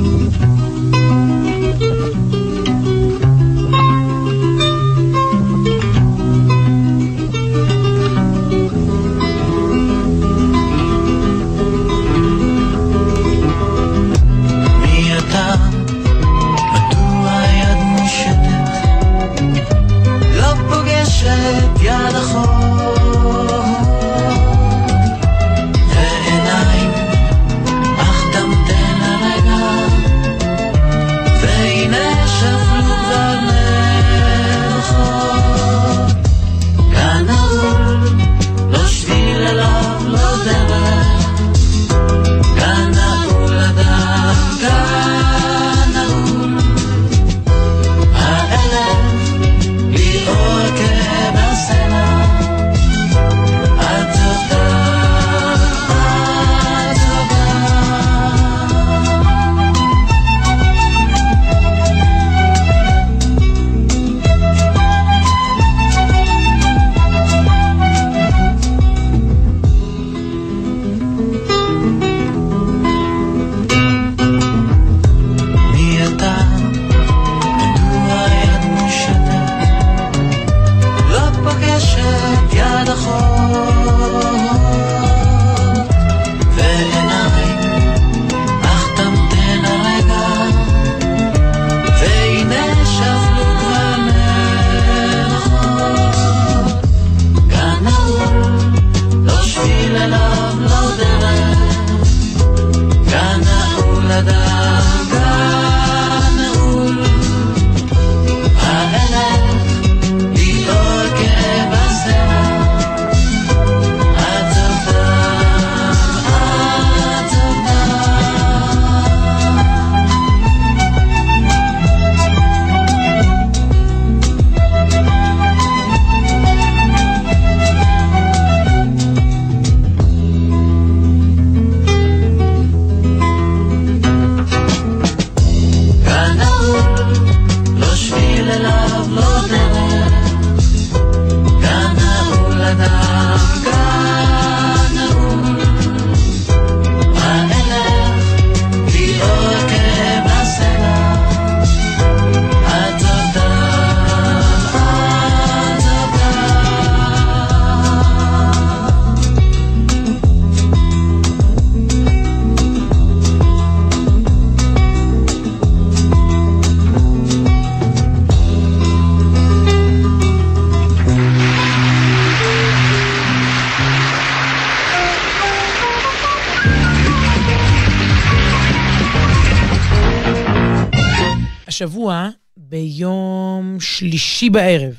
[181.76, 184.94] השבוע ביום שלישי בערב,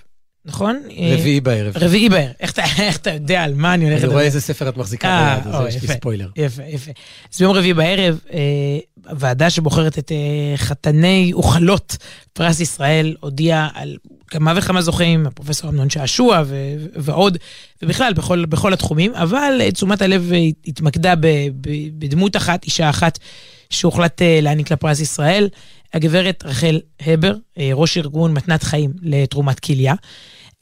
[0.45, 0.83] נכון?
[1.13, 1.77] רביעי בערב.
[1.77, 2.33] רביעי בערב.
[2.41, 4.07] איך אתה, איך אתה יודע על מה אני הולך לדבר?
[4.09, 6.29] אני רואה איזה ספר את מחזיקה אה, ביד, אז יש לי ספוילר.
[6.37, 6.91] יפה, יפה.
[7.33, 8.39] אז ביום רביעי בערב, אה,
[9.11, 11.97] הוועדה שבוחרת את אה, חתני וכלות
[12.33, 16.43] פרס ישראל הודיעה על כמה וכמה זוכים, הפרופסור אמנון שעשוע
[16.95, 17.39] ועוד,
[17.83, 20.33] ובכלל, בכל, בכל התחומים, אבל תשומת הלב
[20.67, 21.15] התמקדה
[21.99, 23.19] בדמות אחת, אישה אחת,
[23.71, 25.49] שהוחלט להעניק לה פרס ישראל.
[25.97, 29.95] הגברת רחל הבר, אה, ראש ארגון מתנת חיים לתרומת כליה.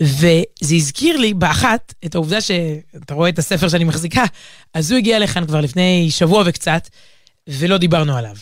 [0.03, 4.25] וזה הזכיר לי באחת את העובדה שאתה רואה את הספר שאני מחזיקה,
[4.75, 6.89] אז הוא הגיע לכאן כבר לפני שבוע וקצת,
[7.49, 8.37] ולא דיברנו עליו.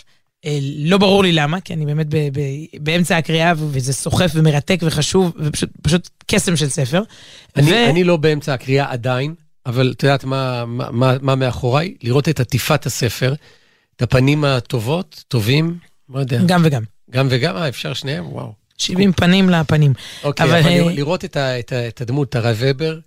[0.45, 4.81] אה, לא ברור לי למה, כי אני באמת ב- ב- באמצע הקריאה, וזה סוחף ומרתק
[4.83, 7.03] וחשוב, ופשוט קסם של ספר.
[7.57, 7.91] אני, ו...
[7.91, 9.35] אני לא באמצע הקריאה עדיין,
[9.67, 11.95] אבל את יודעת מה, מה, מה, מה מאחוריי?
[12.03, 13.35] לראות את עטיפת הספר,
[13.97, 16.39] את הפנים הטובות, טובים, לא יודע.
[16.47, 16.83] גם וגם.
[17.11, 17.57] גם וגם?
[17.57, 18.33] אה, אפשר שניהם?
[18.33, 18.53] וואו.
[18.79, 19.93] 70 פנים לפנים.
[20.25, 22.99] אוקיי, אבל, אבל אה, לראות את, ה, את, ה, את הדמות, הרב ובר,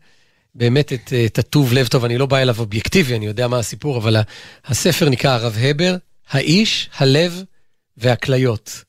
[0.56, 3.98] באמת את, את הטוב לב טוב, אני לא בא אליו אובייקטיבי, אני יודע מה הסיפור,
[3.98, 4.18] אבל
[4.66, 5.96] הספר נקרא הרב הבר,
[6.30, 7.44] האיש, הלב
[7.98, 8.84] והכליות.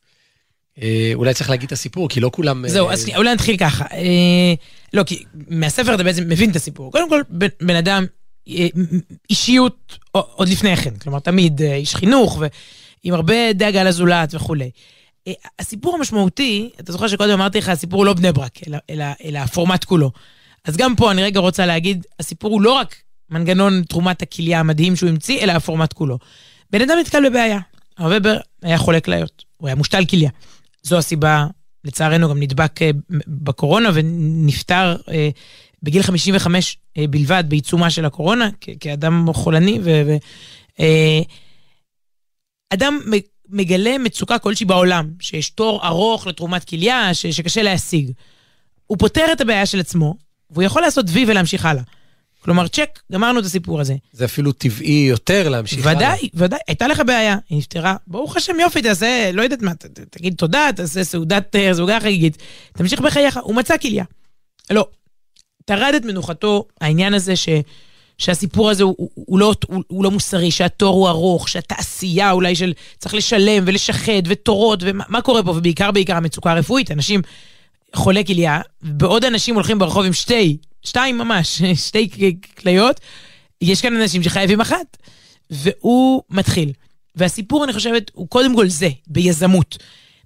[0.82, 2.64] אה, אולי צריך להגיד את הסיפור, כי לא כולם...
[2.64, 3.84] אה, זהו, אז אולי נתחיל ככה.
[3.92, 4.54] אה,
[4.92, 6.92] לא, כי מהספר אתה בעצם מבין את הסיפור.
[6.92, 7.22] קודם כל,
[7.60, 8.06] בן, אדם,
[8.48, 8.66] אה,
[9.30, 10.96] אישיות עוד לפני כן.
[10.96, 12.46] כלומר, תמיד אה, איש חינוך, ו...
[13.02, 14.70] עם הרבה דאגה לזולת וכולי.
[15.28, 19.04] אה, הסיפור המשמעותי, אתה זוכר שקודם אמרתי לך, הסיפור הוא לא בני ברק, אלא, אלא,
[19.24, 20.10] אלא הפורמט כולו.
[20.64, 22.96] אז גם פה אני רגע רוצה להגיד, הסיפור הוא לא רק
[23.30, 26.18] מנגנון תרומת הכליה המדהים שהוא המציא, אלא הפורמט כולו.
[26.70, 27.58] בן אדם נתקל בבעיה.
[27.98, 30.30] הרב ובר היה חולה כליות, הוא היה מושתל כליה.
[30.82, 31.46] זו הסיבה
[31.84, 32.90] לצערנו גם נדבק אה,
[33.26, 35.28] בקורונה ונפטר אה,
[35.82, 39.80] בגיל 55 אה, בלבד בעיצומה של הקורונה, כאדם חולני,
[42.72, 43.00] ואדם
[43.48, 48.10] מגלה מצוקה כלשהי בעולם, שיש תור ארוך לתרומת כליה, שקשה להשיג.
[48.86, 50.14] הוא פותר את הבעיה של עצמו,
[50.50, 51.82] והוא יכול לעשות וי ולהמשיך הלאה.
[52.40, 53.94] כלומר, צ'ק, גמרנו את הסיפור הזה.
[54.12, 55.96] זה אפילו טבעי יותר להמשיך הלאה.
[55.96, 56.58] ודאי, ודאי.
[56.68, 57.96] הייתה לך בעיה, היא נפתרה.
[58.06, 62.00] ברוך השם, יופי, תעשה, לא יודעת מה, ת, ת, תגיד תודה, תעשה סעודת זוגה אה,
[62.00, 62.38] חגיגית.
[62.72, 63.38] תמשיך בחייך.
[63.42, 64.04] הוא מצא כליה.
[64.70, 64.88] לא.
[65.64, 67.48] טרד את מנוחתו העניין הזה ש...
[68.18, 72.72] שהסיפור הזה הוא, הוא, לא, הוא, הוא לא מוסרי, שהתור הוא ארוך, שהתעשייה אולי של
[72.98, 77.22] צריך לשלם ולשחד ותורות, ומה קורה פה, ובעיקר בעיקר המצוקה הרפואית, אנשים
[77.94, 82.08] חולי כליה, בעוד אנשים הולכים ברחוב עם שתי שתיים ממש, שתי
[82.58, 83.00] כליות,
[83.60, 84.96] יש כאן אנשים שחייבים אחת.
[85.50, 86.72] והוא מתחיל.
[87.14, 89.78] והסיפור, אני חושבת, הוא קודם כל זה, ביזמות.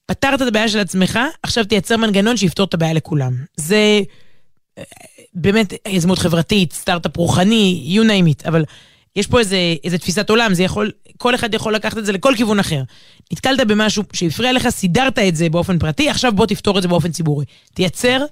[0.07, 3.33] פתרת את הבעיה של עצמך, עכשיו תייצר מנגנון שיפתור את הבעיה לכולם.
[3.57, 4.01] זה
[5.35, 8.65] באמת יזמות חברתית, סטארט-אפ רוחני, you name it, אבל
[9.17, 12.35] יש פה איזה, איזה תפיסת עולם, זה יכול, כל אחד יכול לקחת את זה לכל
[12.37, 12.83] כיוון אחר.
[13.33, 17.13] נתקלת במשהו שהפריע לך, סידרת את זה באופן פרטי, עכשיו בוא תפתור את זה באופן
[17.13, 17.45] ציבורי.
[17.75, 18.25] תייצר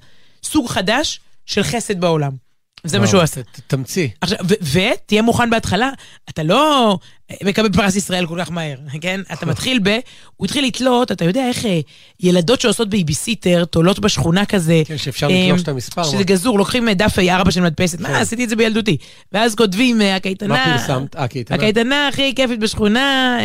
[0.42, 2.47] סוג חדש של חסד בעולם.
[2.84, 3.40] זה מה שהוא עושה.
[3.66, 4.08] תמציא.
[4.20, 4.38] עכשיו,
[4.72, 5.90] ותהיה מוכן בהתחלה,
[6.28, 6.98] אתה לא
[7.44, 9.20] מקבל פרס ישראל כל כך מהר, כן?
[9.32, 9.98] אתה מתחיל ב...
[10.36, 11.80] הוא התחיל לתלות, אתה יודע איך אה,
[12.20, 14.82] ילדות שעושות בייביסיטר, תולות בשכונה כזה.
[14.84, 16.04] כן, שאפשר לתלוש את המספר.
[16.04, 18.14] שזה גזור, לוקחים דף A4 של מדפסת, מה, כן.
[18.14, 18.96] עשיתי את זה בילדותי.
[19.32, 20.48] ואז כותבים, אה, הקייטנה...
[20.48, 21.16] מה פרסמת?
[21.16, 21.56] אה, הקייטנה.
[21.56, 23.38] הקייטנה הכי כיפית בשכונה,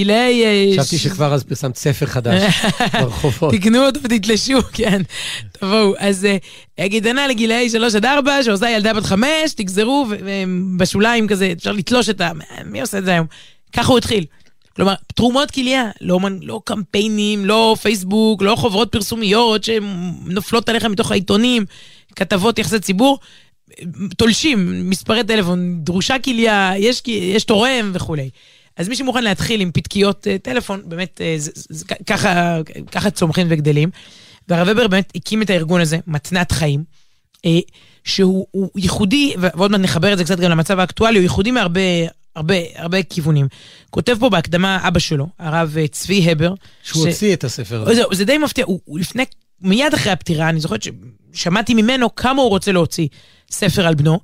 [0.00, 0.44] גילאי...
[0.44, 2.42] אה, חשבתי שכבר אז פרסמת ספר חדש
[3.00, 3.54] ברחובות.
[3.54, 5.02] תקנו אותו ותתלשו, כן.
[5.52, 5.94] תבואו.
[5.98, 6.26] אז
[6.78, 12.20] הגדנה לגילאי 3 עד 4, שעושה ילדה בת 5, תגזרו, ובשוליים כזה, אפשר לתלוש את
[12.20, 12.30] ה...
[12.64, 13.26] מי עושה את זה היום?
[13.72, 14.24] ככה הוא התחיל.
[14.76, 21.64] כלומר, תרומות כליה, לא, לא קמפיינים, לא פייסבוק, לא חוברות פרסומיות שנופלות עליך מתוך העיתונים,
[22.16, 23.18] כתבות יחסי ציבור,
[24.16, 28.30] תולשים, מספרי טלפון, דרושה כליה, יש, יש תורם וכולי.
[28.80, 32.58] אז מי שמוכן להתחיל עם פתקיות uh, טלפון, באמת, uh, זה, זה, ככה,
[32.92, 33.90] ככה צומחים וגדלים.
[34.48, 36.84] והרב ובר באמת הקים את הארגון הזה, מתנת חיים,
[37.36, 37.40] uh,
[38.04, 41.80] שהוא ייחודי, ועוד מעט נחבר את זה קצת גם למצב האקטואלי, הוא ייחודי מהרבה
[42.36, 43.48] הרבה, הרבה כיוונים.
[43.90, 46.54] כותב פה בהקדמה אבא שלו, הרב צבי הבר.
[46.82, 47.06] שהוא ש...
[47.06, 47.94] הוציא את הספר הזה.
[47.94, 49.24] זה, זה די מפתיע, הוא, הוא לפני,
[49.60, 50.82] מיד אחרי הפטירה, אני זוכרת
[51.32, 53.08] ששמעתי ממנו כמה הוא רוצה להוציא
[53.50, 54.20] ספר על בנו.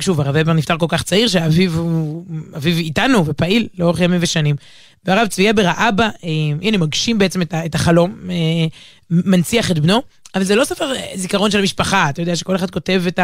[0.00, 2.24] שוב, הרב הבר נפטר כל כך צעיר, שאביו הוא,
[2.56, 4.56] אביו איתנו ופעיל לאורך ימים ושנים.
[5.04, 6.28] והרב צבי הבר, האבא, אה,
[6.62, 8.66] הנה, מגשים בעצם את, את החלום, אה,
[9.10, 10.02] מנציח את בנו,
[10.34, 13.20] אבל זה לא ספר אה, זיכרון של המשפחה, אתה יודע שכל אחד כותב את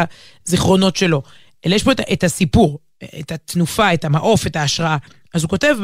[0.47, 1.21] הזיכרונות שלו,
[1.65, 2.79] אלא יש פה את, את הסיפור,
[3.19, 4.97] את התנופה, את המעוף, את ההשראה.
[5.33, 5.77] אז הוא כותב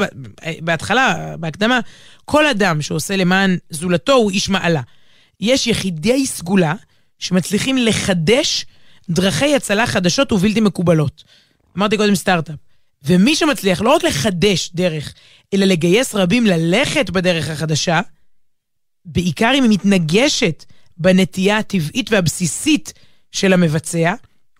[0.61, 1.79] בהתחלה, בהקדמה,
[2.25, 4.81] כל אדם שעושה למען זולתו הוא איש מעלה.
[5.39, 6.73] יש יחידי סגולה
[7.19, 8.65] שמצליחים לחדש
[9.09, 11.23] דרכי הצלה חדשות ובלתי מקובלות.
[11.77, 12.55] אמרתי קודם סטארט-אפ.
[13.05, 15.13] ומי שמצליח לא רק לחדש דרך,
[15.53, 18.01] אלא לגייס רבים ללכת בדרך החדשה,
[19.05, 20.65] בעיקר אם היא מתנגשת
[20.97, 22.93] בנטייה הטבעית והבסיסית
[23.31, 24.13] של המבצע,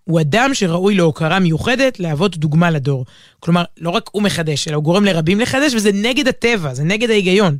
[0.04, 3.04] הוא אדם שראוי להוקרה מיוחדת, להוות דוגמה לדור.
[3.40, 7.10] כלומר, לא רק הוא מחדש, אלא הוא גורם לרבים לחדש, וזה נגד הטבע, זה נגד
[7.10, 7.56] ההיגיון.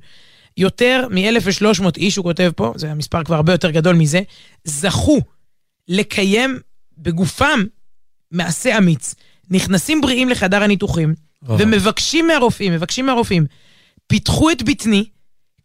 [0.57, 4.21] יותר מ-1,300 איש, הוא כותב פה, זה המספר כבר הרבה יותר גדול מזה,
[4.65, 5.21] זכו
[5.89, 6.59] לקיים
[6.99, 7.65] בגופם
[8.31, 9.15] מעשה אמיץ.
[9.51, 13.47] נכנסים בריאים לחדר הניתוחים, ומבקשים מהרופאים, מבקשים מהרופאים,
[14.07, 15.05] פיתחו את בטני,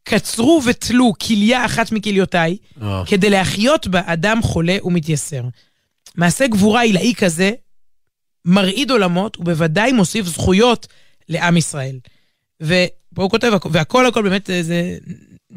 [0.03, 2.57] קצרו ותלו כליה אחת מכליותיי,
[3.05, 5.43] כדי להחיות בה אדם חולה ומתייסר.
[6.15, 7.51] מעשה גבורה עילאי כזה
[8.45, 10.87] מרעיד עולמות, ובוודאי מוסיף זכויות
[11.29, 11.99] לעם ישראל.
[12.61, 14.97] ופה הוא כותב, והכל הכל באמת זה,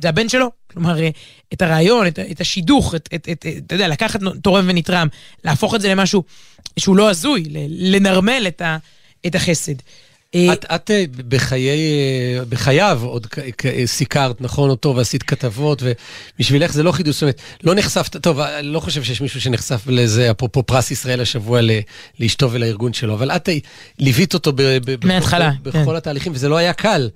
[0.01, 0.51] זה הבן שלו.
[0.75, 0.97] כלומר,
[1.53, 5.09] את הרעיון, את, את השידוך, את, את, את, אתה יודע, לקחת תורם ונתרם,
[5.45, 6.23] להפוך את זה למשהו
[6.79, 8.77] שהוא לא הזוי, לנרמל את, ה,
[9.27, 9.75] את החסד.
[10.35, 13.27] אה, את, את אה, בחיי, אה, בחייו עוד
[13.85, 18.67] סיקרת, נכון, אותו, ועשית כתבות, ובשבילך זה לא חידוש, זאת אומרת, לא נחשפת, טוב, אני
[18.67, 21.61] לא חושב שיש מישהו שנחשף לזה, אפרופו פרס ישראל השבוע
[22.21, 23.49] לאשתו ולארגון שלו, אבל את
[23.99, 24.53] ליווית אותו
[25.05, 25.97] מההתחלה, בכל כן.
[25.97, 27.09] התהליכים, וזה לא היה קל.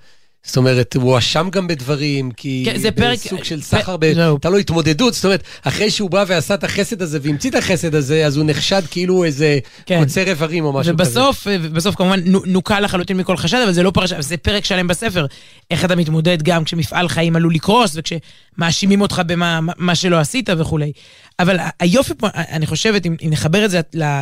[0.46, 3.18] זאת אומרת, הוא הואשם גם בדברים, כי כן, זה פרק...
[3.18, 4.04] סוג של סחר, ב...
[4.04, 7.94] הייתה לו התמודדות, זאת אומרת, אחרי שהוא בא ועשה את החסד הזה והמציא את החסד
[7.94, 10.00] הזה, אז הוא נחשד כאילו איזה כן.
[10.00, 11.58] קוצר איברים או משהו ובסוף, כזה.
[11.62, 15.26] ובסוף כמובן נוקה לחלוטין מכל חשד, אבל זה לא פרשה, זה פרק שלם בספר.
[15.70, 20.92] איך אתה מתמודד גם כשמפעל חיים עלול לקרוס, וכשמאשימים אותך במה שלא עשית וכולי.
[21.38, 23.80] אבל היופי פה, אני חושבת, אם נחבר את זה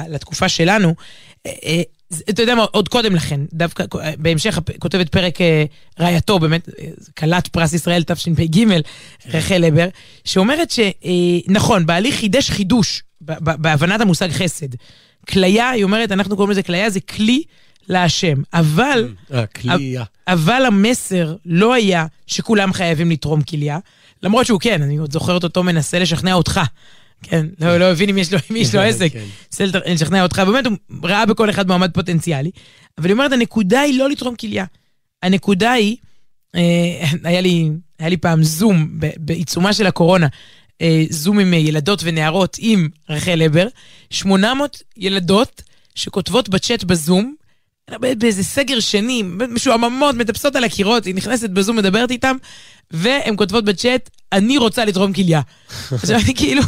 [0.09, 0.95] לתקופה שלנו,
[1.47, 1.83] אה, אה,
[2.30, 3.84] אתה יודע מה, עוד קודם לכן, דווקא
[4.18, 5.64] בהמשך כותבת פרק אה,
[6.00, 6.84] רעייתו, באמת, אה,
[7.18, 8.64] כלת פרס ישראל תשפ"ג,
[9.26, 9.88] רחל הבר,
[10.24, 14.68] שאומרת שנכון, בעלי חידש חידוש בהבנת המושג חסד.
[15.28, 17.42] כליה, היא אומרת, אנחנו קוראים לזה כליה, זה כלי
[17.88, 18.42] להשם.
[18.55, 19.14] אבל...
[20.28, 23.78] אבל המסר לא היה שכולם חייבים לתרום כליה,
[24.22, 26.61] למרות שהוא כן, אני עוד זוכרת אותו מנסה לשכנע אותך.
[27.29, 29.12] כן, לא, לא הבין אם יש לו, אם יש לו כן, עסק.
[29.12, 29.25] כן.
[29.53, 32.51] רוצה לשכנע אותך, באמת הוא ראה בכל אחד מועמד פוטנציאלי.
[32.99, 34.64] אבל היא אומרת, הנקודה היא לא לתרום כליה.
[35.22, 35.97] הנקודה היא,
[36.55, 40.27] אה, היה, לי, היה לי פעם זום בעיצומה של הקורונה,
[40.83, 43.66] אה, זום עם ילדות ונערות עם רחל הבר,
[44.11, 45.62] 800 ילדות
[45.95, 47.35] שכותבות בצ'אט בזום,
[47.91, 52.37] באיזה סגר שני, משועממות, מטפסות על הקירות, היא נכנסת בזום, מדברת איתם,
[52.91, 55.41] והן כותבות בצ'אט, אני רוצה לתרום כליה.
[55.93, 56.62] עכשיו אני כאילו...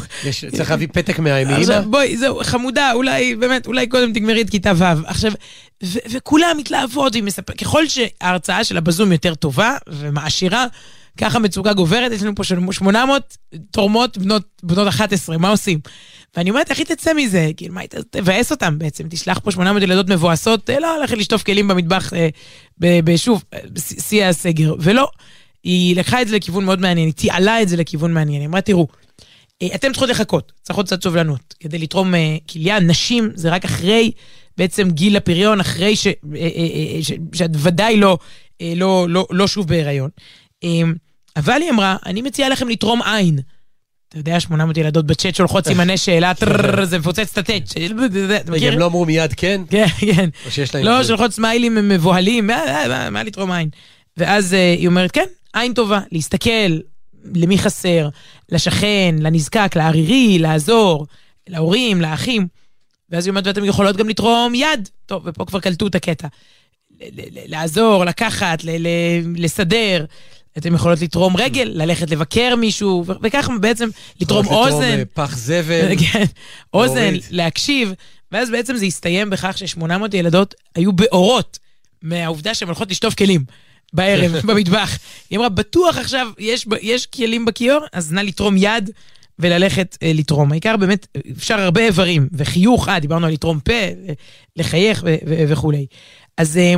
[0.57, 1.53] צריך להביא פתק מהאמא.
[1.53, 4.85] עכשיו בואי, זהו, חמודה, אולי, באמת, אולי קודם תגמרי את כיתה ו'.
[5.07, 5.33] עכשיו,
[5.83, 7.13] וכולם מתלהבות,
[7.61, 10.67] ככל שההרצאה שלה בזום יותר טובה ומעשירה,
[11.17, 13.37] ככה מצוקה גוברת, יש לנו פה 800
[13.71, 15.79] תורמות בנות, בנות 11, מה עושים?
[16.37, 17.51] ואני אומרת, איך היא תצא מזה?
[17.57, 19.05] כאילו, מה היא תבאס אותם בעצם?
[19.11, 22.29] תשלח פה 800 ילדות מבואסות, אה, לא, הולכת לשטוף כלים במטבח, אה,
[22.79, 24.75] בשוב, בשיא הסגר.
[24.79, 25.09] ולא,
[25.65, 28.41] היא לקחה את זה לכיוון מאוד מעניין, היא תיעלה את זה לכיוון מעניין.
[28.41, 28.87] היא אמרה, תראו,
[29.63, 31.55] אה, אתם צריכות לחכות, צריכות קצת סובלנות.
[31.61, 32.15] כדי לתרום
[32.51, 34.13] כליה, נשים זה רק אחרי
[34.57, 36.07] בעצם גיל הפריון, אחרי ש...
[37.33, 38.19] שאת ודאי לא,
[38.61, 40.11] לא, לא, לא שוב בהיריון.
[41.37, 43.39] אבל היא אמרה, אני מציעה לכם לתרום עין.
[44.09, 46.33] אתה יודע, 800 ילדות בצ'אט שולחות סימני שאלה,
[46.85, 47.51] זה מפוצץ את.
[48.37, 48.73] אתה מכיר?
[48.73, 49.61] הם לא אמרו מיד כן?
[49.71, 50.29] כן, כן.
[50.47, 50.85] או שיש להם...
[50.85, 52.47] לא, שולחות סמיילים מבוהלים,
[53.11, 53.69] מה לתרום עין?
[54.17, 55.25] ואז היא אומרת, כן,
[55.55, 56.79] עין טובה, להסתכל
[57.35, 58.09] למי חסר,
[58.53, 61.07] לשכן, לנזקק, לערירי, לעזור,
[61.49, 62.47] להורים, לאחים.
[63.11, 64.89] ואז היא אומרת, ואתם יכולות גם לתרום יד.
[65.07, 66.29] טוב, ופה כבר קלטו את הקטע.
[67.47, 68.59] לעזור, לקחת,
[69.37, 70.05] לסדר,
[70.59, 73.89] אתם יכולות לתרום רגל, ללכת לבקר מישהו, וככה בעצם
[74.21, 74.93] לתרום אוזן.
[74.93, 75.97] לתרום פח זבל.
[76.13, 76.25] כן,
[76.75, 77.93] אוזן, להקשיב,
[78.33, 81.59] ואז בעצם זה הסתיים בכך ש-800 ילדות היו באורות
[82.03, 83.45] מהעובדה שהן הולכות לשטוף כלים.
[83.93, 84.99] בערב, במטבח.
[85.31, 88.91] היא אמרה, בטוח עכשיו יש, יש כלים בכיור, אז נא לתרום יד
[89.39, 90.53] וללכת אה, לתרום.
[90.53, 93.73] העיקר באמת, אפשר הרבה איברים, וחיוך, אה, דיברנו על לתרום פה,
[94.57, 95.05] לחייך
[95.49, 95.87] וכולי.
[96.37, 96.75] אז אה,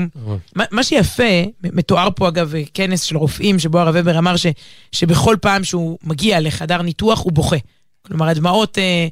[0.70, 4.46] מה שיפה, מתואר פה אגב כנס של רופאים, שבו הרב ובר אמר ש,
[4.92, 7.56] שבכל פעם שהוא מגיע לחדר ניתוח הוא בוכה.
[8.02, 9.08] כלומר, הדמעות אה,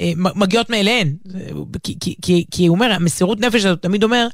[0.00, 1.16] אה, מגיעות מאליהן.
[1.82, 4.28] כי, כי, כי, כי הוא אומר, המסירות נפש הזאת תמיד אומר,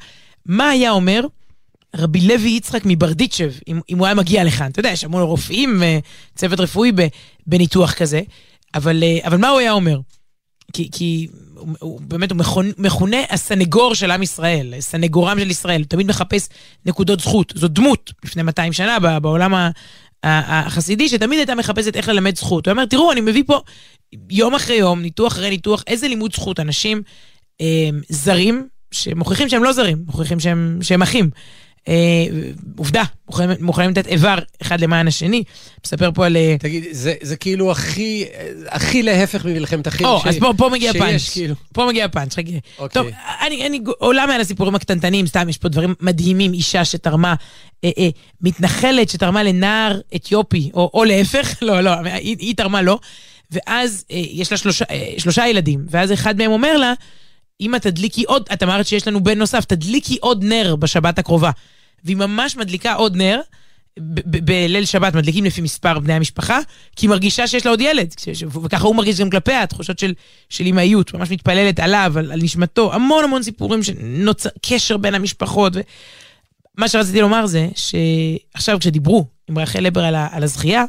[0.46, 1.26] מה היה אומר
[1.96, 4.70] רבי לוי יצחק מברדיצ'ב, אם, אם הוא היה מגיע לכאן?
[4.70, 5.98] אתה יודע, יש המון רופאים, אה,
[6.34, 6.92] צוות רפואי
[7.46, 8.20] בניתוח כזה,
[8.74, 9.98] אבל, אה, אבל מה הוא היה אומר?
[10.72, 11.28] כי, כי
[11.78, 16.48] הוא, באמת, הוא מכונה, מכונה הסנגור של עם ישראל, סנגורם של ישראל, הוא תמיד מחפש
[16.86, 17.52] נקודות זכות.
[17.56, 19.70] זו דמות לפני 200 שנה בעולם
[20.24, 22.66] החסידי, שתמיד הייתה מחפשת איך ללמד זכות.
[22.66, 23.60] הוא אומר, תראו, אני מביא פה
[24.30, 26.60] יום אחרי יום, ניתוח אחרי ניתוח, איזה לימוד זכות.
[26.60, 27.02] אנשים
[27.60, 31.30] אה, זרים, שמוכיחים שהם לא זרים, מוכיחים שהם, שהם אחים.
[31.88, 31.94] אה,
[32.76, 33.02] עובדה,
[33.60, 35.44] מוכנים לתת איבר אחד למען השני.
[35.84, 36.36] מספר פה על...
[36.36, 38.24] אה, תגיד, זה, זה כאילו הכי,
[38.68, 40.06] הכי להפך ממלחמת אחים.
[40.06, 40.26] או, ש...
[40.26, 41.30] אז פה, פה מגיע פאנץ'.
[41.32, 41.54] כאילו.
[41.72, 42.42] פה מגיע פאנץ', חכה.
[42.78, 43.02] אוקיי.
[43.02, 43.06] טוב,
[43.46, 46.52] אני, אני עולה מעל הסיפורים הקטנטנים, סתם, יש פה דברים מדהימים.
[46.52, 47.34] אישה שתרמה,
[47.84, 48.08] אה, אה,
[48.40, 52.98] מתנחלת שתרמה לנער אתיופי, או, או להפך, לא, לא, היא, היא תרמה לו,
[53.50, 56.92] ואז אה, יש לה שלושה, אה, שלושה ילדים, ואז אחד מהם אומר לה,
[57.60, 61.50] אמא, תדליקי עוד, את אמרת שיש לנו בן נוסף, תדליקי עוד נר בשבת הקרובה.
[62.04, 63.40] והיא ממש מדליקה עוד נר.
[64.26, 66.58] בליל שבת מדליקים לפי מספר בני המשפחה,
[66.96, 68.14] כי היא מרגישה שיש לה עוד ילד,
[68.64, 70.14] וככה הוא מרגיש גם כלפיה, תחושות של,
[70.48, 75.76] של אימהיות, ממש מתפללת עליו, על, על נשמתו, המון המון סיפורים שנוצר קשר בין המשפחות.
[75.76, 75.80] ו...
[76.78, 80.84] מה שרציתי לומר זה שעכשיו כשדיברו עם רחל לבר על, על הזכייה,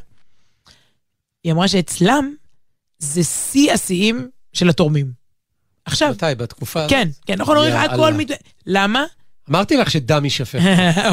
[1.44, 2.34] היא אמרה שאצלם
[3.00, 5.12] זה שיא השיאים של התורמים.
[5.86, 6.12] עכשיו...
[6.12, 6.26] מתי?
[6.38, 6.88] בתקופה?
[6.88, 8.28] כן, כן, נכון, אומרים הכל מת...
[8.66, 9.06] למה?
[9.50, 10.60] אמרתי לך שדם יישפך.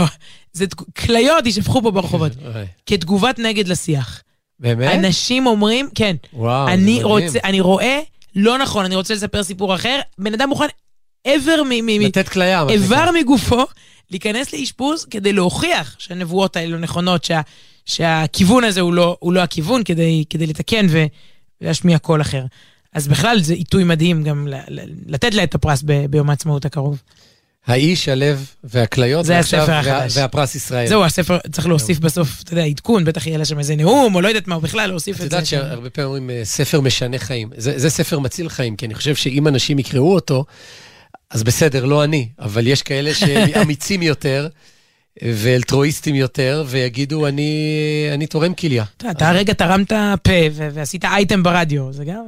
[0.52, 0.64] זה
[0.98, 2.32] כליות יישפכו פה ברחובות.
[2.86, 4.22] כתגובת נגד לשיח.
[4.60, 4.94] באמת?
[4.94, 6.16] אנשים אומרים, כן.
[6.32, 7.06] וואו, זה מדהים.
[7.06, 8.00] רוצה, אני רואה,
[8.36, 10.66] לא נכון, אני רוצה לספר סיפור אחר, בן אדם מוכן
[11.24, 11.86] איבר מ...
[11.86, 12.64] מ לתת כליה.
[12.68, 13.64] איבר מגופו,
[14.10, 17.40] להיכנס לאשפוז כדי להוכיח שהנבואות האלה לא נכונות, שה,
[17.86, 20.86] שהכיוון הזה הוא לא, הוא לא הכיוון, כדי, כדי לתקן
[21.60, 22.44] ולהשמיע קול אחר.
[22.92, 24.48] אז בכלל זה עיתוי מדהים גם
[25.06, 27.02] לתת לה את הפרס ב, ביום העצמאות הקרוב.
[27.66, 30.16] האיש, הלב והכליות, זה הספר החדש.
[30.16, 30.86] והפרס ישראל.
[30.86, 34.20] זהו, הספר, צריך להוסיף בסוף, אתה יודע, עדכון, בטח יהיה לה שם איזה נאום, או
[34.20, 35.26] לא יודעת מה, בכלל להוסיף את זה.
[35.26, 37.50] את יודעת שהרבה פעמים אומרים, אה, ספר משנה חיים.
[37.56, 40.44] זה, זה ספר מציל חיים, כי אני חושב שאם אנשים יקראו אותו,
[41.30, 44.48] אז בסדר, לא אני, אבל יש כאלה שהם אמיצים יותר.
[45.22, 48.84] ואלטרואיסטים יותר, ויגידו, אני, אני תורם כליה.
[49.10, 49.92] אתה הרגע תרמת
[50.22, 52.22] פה ועשית אייטם ברדיו, זה גם...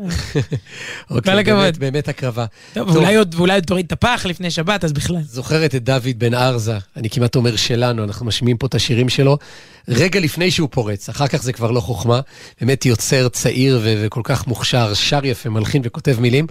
[1.10, 1.78] אוקיי, הכבוד.
[1.78, 2.44] באמת הקרבה.
[2.76, 3.34] ואולי עוד
[3.66, 5.22] תוריד את הפח לפני שבת, אז בכלל.
[5.22, 9.38] זוכרת את דוד בן ארזה, אני כמעט אומר שלנו, אנחנו משמיעים פה את השירים שלו,
[9.88, 12.20] רגע לפני שהוא פורץ, אחר כך זה כבר לא חוכמה,
[12.60, 16.46] באמת יוצר צעיר וכל כך מוכשר, שר יפה, מלחין וכותב מילים,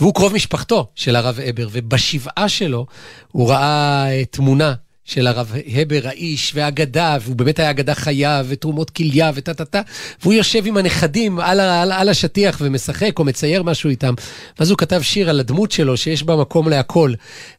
[0.00, 2.86] והוא קרוב משפחתו של הרב הבר, ובשבעה שלו
[3.32, 4.74] הוא ראה אה, תמונה
[5.08, 9.80] של הרב הבר האיש, והאגדה, והוא באמת היה אגדה חיה, ותרומות כליה, וטה טה טה,
[10.22, 14.14] והוא יושב עם הנכדים על, על, על השטיח ומשחק או מצייר משהו איתם.
[14.58, 17.12] ואז הוא כתב שיר על הדמות שלו, שיש בה מקום להכל.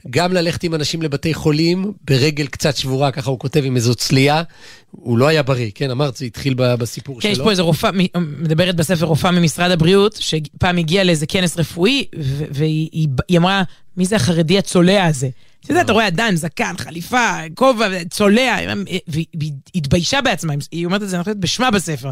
[0.09, 4.43] גם ללכת עם אנשים לבתי חולים, ברגל קצת שבורה, ככה הוא כותב עם איזו צלייה.
[4.91, 7.31] הוא לא היה בריא, כן, אמרת, זה התחיל בסיפור כן, שלו.
[7.31, 7.91] יש פה איזו רופאה,
[8.41, 12.05] מדברת בספר רופאה ממשרד הבריאות, שפעם הגיעה לאיזה כנס רפואי,
[12.51, 13.63] והיא אמרה,
[13.97, 15.29] מי זה החרדי הצולע הזה?
[15.63, 18.57] אתה יודע, אתה רואה אדם, זקן, חליפה, כובע, צולע,
[19.07, 22.11] והיא התביישה בעצמה, היא אומרת את זה, אני חושבת, בשמה בספר.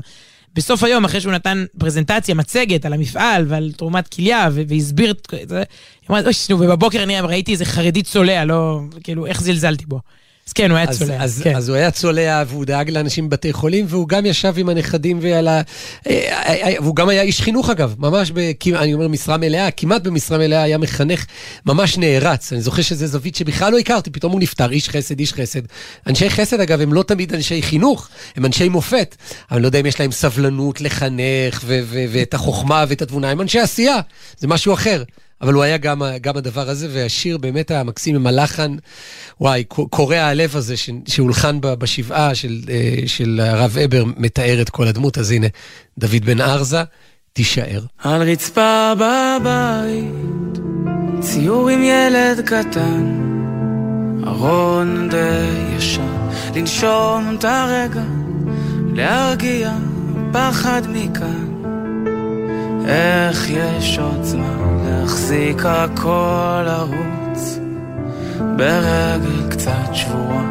[0.56, 5.58] בסוף היום, אחרי שהוא נתן פרזנטציה, מצגת על המפעל ועל תרומת כליה, והסביר את זה,
[5.58, 10.00] היא אומרת, אוי, נו, ובבוקר אני ראיתי איזה חרדי צולע, לא, כאילו, איך זלזלתי בו.
[10.48, 11.24] אז כן, הוא היה אז, צולע.
[11.24, 11.56] אז, כן.
[11.56, 15.48] אז הוא היה צולע, והוא דאג לאנשים בבתי חולים, והוא גם ישב עם הנכדים ועל
[15.48, 15.52] ה...
[15.52, 15.62] אה,
[16.08, 18.52] אה, אה, והוא גם היה איש חינוך אגב, ממש, ב...
[18.76, 21.26] אני אומר משרה מלאה, כמעט במשרה מלאה היה מחנך
[21.66, 22.54] ממש נערץ.
[22.54, 25.62] אני זוכר שזו זווית שבכלל לא הכרתי, פתאום הוא נפטר, איש חסד, איש חסד.
[26.08, 29.16] אנשי חסד, אגב, הם לא תמיד אנשי חינוך, הם אנשי מופת.
[29.52, 31.64] אבל אני לא יודע אם יש להם סבלנות לחנך,
[32.12, 34.00] ואת החוכמה ואת התבונה, הם אנשי עשייה,
[34.38, 35.04] זה משהו אחר.
[35.42, 38.76] אבל הוא היה גם, גם הדבר הזה, והשיר באמת המקסים עם הלחן,
[39.42, 40.76] וואי, קורע הלב הזה
[41.08, 45.48] שהולחן בשבעה של, אה, של הרב אבר, מתאר את כל הדמות, אז הנה,
[45.98, 46.84] דוד בן ארזה,
[47.34, 47.82] תישאר.
[48.04, 50.60] על רצפה בבית,
[51.20, 53.24] ציור עם ילד קטן,
[54.28, 56.18] ארון די ישן,
[56.56, 58.04] לנשום את הרגע,
[58.94, 59.74] להרגיע
[60.34, 61.47] פחד מכאן.
[62.88, 67.60] איך יש עוד זמן להחזיק הכל לרוץ
[68.58, 70.44] ברגל קצת שבורה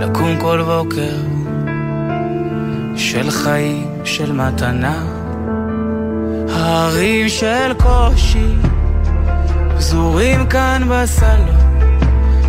[0.00, 1.16] לקום כל בוקר
[2.96, 5.02] של חיים, של מתנה.
[6.48, 8.54] הרים של קושי
[9.76, 12.00] פזורים כאן בסלון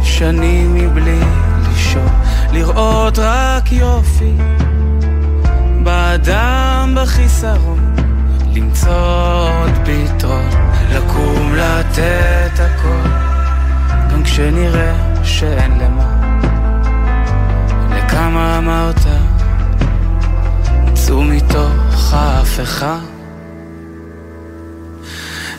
[0.03, 1.19] שנים מבלי
[1.69, 2.09] לישון
[2.53, 4.33] לראות רק יופי
[5.83, 7.76] באדם בחיסרון
[8.57, 10.49] למצוא עוד פתרון,
[10.91, 13.09] לקום לתת הכל,
[14.11, 14.93] גם כשנראה
[15.23, 16.37] שאין למה.
[17.97, 19.05] לכמה אמרת,
[20.93, 22.99] צאו מתוך ההפכה.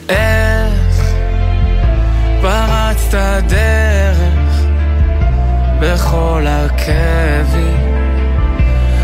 [0.09, 1.03] איך
[2.40, 4.62] פרצת דרך
[5.80, 7.94] בכל הכאבים,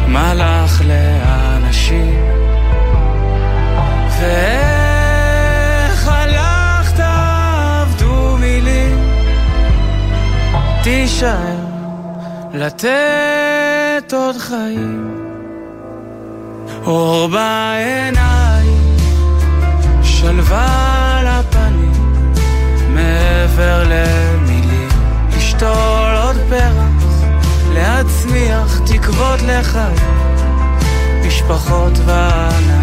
[0.09, 2.34] מלאך לאנשים.
[4.25, 9.13] ואיך הלכת עבדו מילים.
[10.83, 11.57] תישאר
[12.55, 15.15] לתת עוד חיים.
[16.87, 18.97] אור בעיניים
[20.03, 21.93] שלווה לפנים
[22.89, 24.89] מעבר למילים.
[25.37, 27.05] לשתול עוד פרח
[27.75, 30.15] להצמיח תקוות לחיים.
[31.27, 32.74] משפחות ואנשים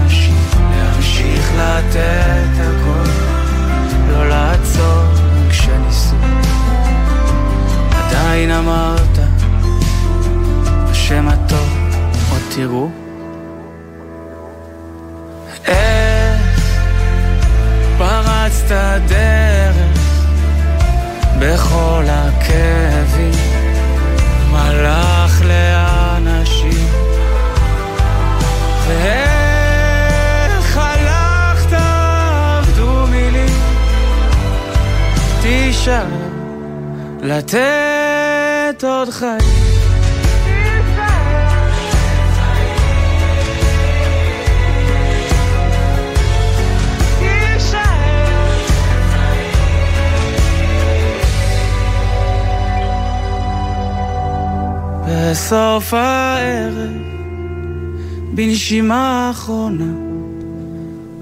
[58.33, 59.93] בנשימה האחרונה,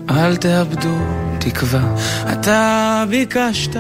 [0.10, 0.98] אל תאבדו
[1.40, 1.96] תקווה,
[2.34, 3.76] אתה ביקשת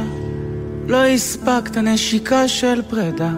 [0.87, 3.29] לא הספקת נשיקה של פרידה.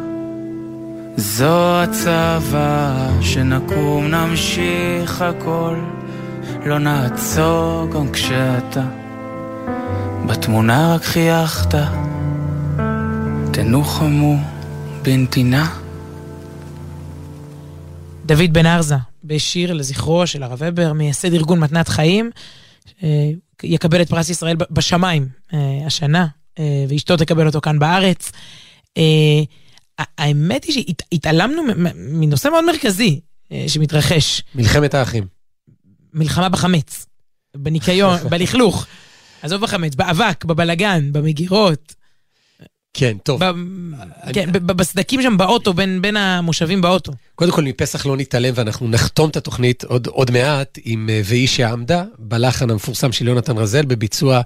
[1.17, 5.75] זו הצוואה שנקום נמשיך הכל,
[6.65, 8.83] לא נעצור גם כשאתה.
[10.25, 11.75] בתמונה רק חייכת,
[13.51, 14.37] תנוחמו
[15.01, 15.80] בנתינה.
[18.31, 22.31] דוד בן ארזה, בשיר לזכרו של הרב ובר, מייסד ארגון מתנת חיים,
[23.03, 23.31] אה,
[23.63, 26.27] יקבל את פרס ישראל בשמיים אה, השנה,
[26.59, 28.31] אה, ואשתו תקבל אותו כאן בארץ.
[30.17, 31.61] האמת היא שהתעלמנו
[31.95, 33.19] מנושא מאוד מרכזי
[33.67, 34.43] שמתרחש.
[34.55, 35.27] מלחמת האחים.
[36.13, 37.05] מלחמה בחמץ,
[37.57, 38.85] בניקיון, בלכלוך.
[39.41, 41.95] עזוב בחמץ, באבק, בבלגן, במגירות.
[42.93, 43.41] כן, טוב.
[44.33, 44.49] כן.
[44.51, 47.11] בסדקים שם באוטו, בין, בין המושבים באוטו.
[47.35, 51.47] קודם כל, מפסח לא נתעלם, ואנחנו נחתום את התוכנית עוד, עוד מעט עם אה, "והיא
[51.47, 54.41] שעמדה", בלחן המפורסם של יונתן רזל, בביצוע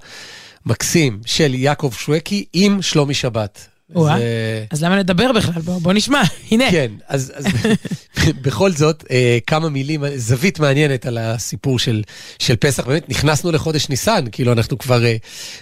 [0.66, 3.68] מקסים של יעקב שווקי עם שלומי שבת.
[3.94, 4.64] זה...
[4.70, 5.62] אז למה לדבר בכלל?
[5.62, 6.70] בוא, בוא נשמע, הנה.
[6.70, 7.46] כן, אז, אז
[8.44, 12.02] בכל זאת, אה, כמה מילים, זווית מעניינת על הסיפור של,
[12.38, 12.86] של פסח.
[12.86, 15.16] באמת, נכנסנו לחודש ניסן, כאילו אנחנו כבר, אה,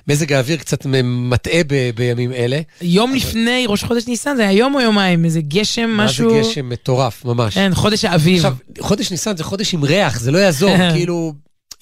[0.08, 2.60] מזג האוויר קצת מטעה ב, בימים אלה.
[2.82, 3.18] יום אבל...
[3.18, 6.34] לפני ראש חודש ניסן, זה היה יום או יומיים, איזה גשם, מה משהו...
[6.34, 7.54] מה זה גשם מטורף, ממש.
[7.54, 8.36] כן, חודש האביב.
[8.36, 11.32] עכשיו, חודש ניסן זה חודש עם ריח, זה לא יעזור, כאילו...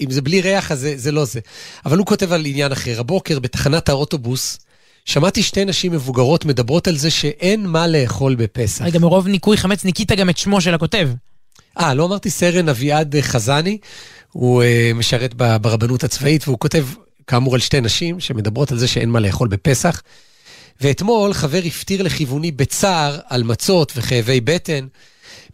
[0.00, 1.40] אם זה בלי ריח, אז זה, זה לא זה.
[1.86, 3.00] אבל הוא כותב על עניין אחר.
[3.00, 4.58] הבוקר, בתחנת האוטובוס,
[5.04, 8.84] שמעתי שתי נשים מבוגרות מדברות על זה שאין מה לאכול בפסח.
[8.84, 11.08] רגע, מרוב ניקוי חמץ ניקית גם את שמו של הכותב.
[11.78, 13.78] אה, לא אמרתי סרן אביעד חזני,
[14.32, 16.86] הוא uh, משרת ברבנות הצבאית, והוא כותב,
[17.26, 20.02] כאמור, על שתי נשים שמדברות על זה שאין מה לאכול בפסח.
[20.80, 24.86] ואתמול חבר הפטיר לכיווני בצער על מצות וכאבי בטן.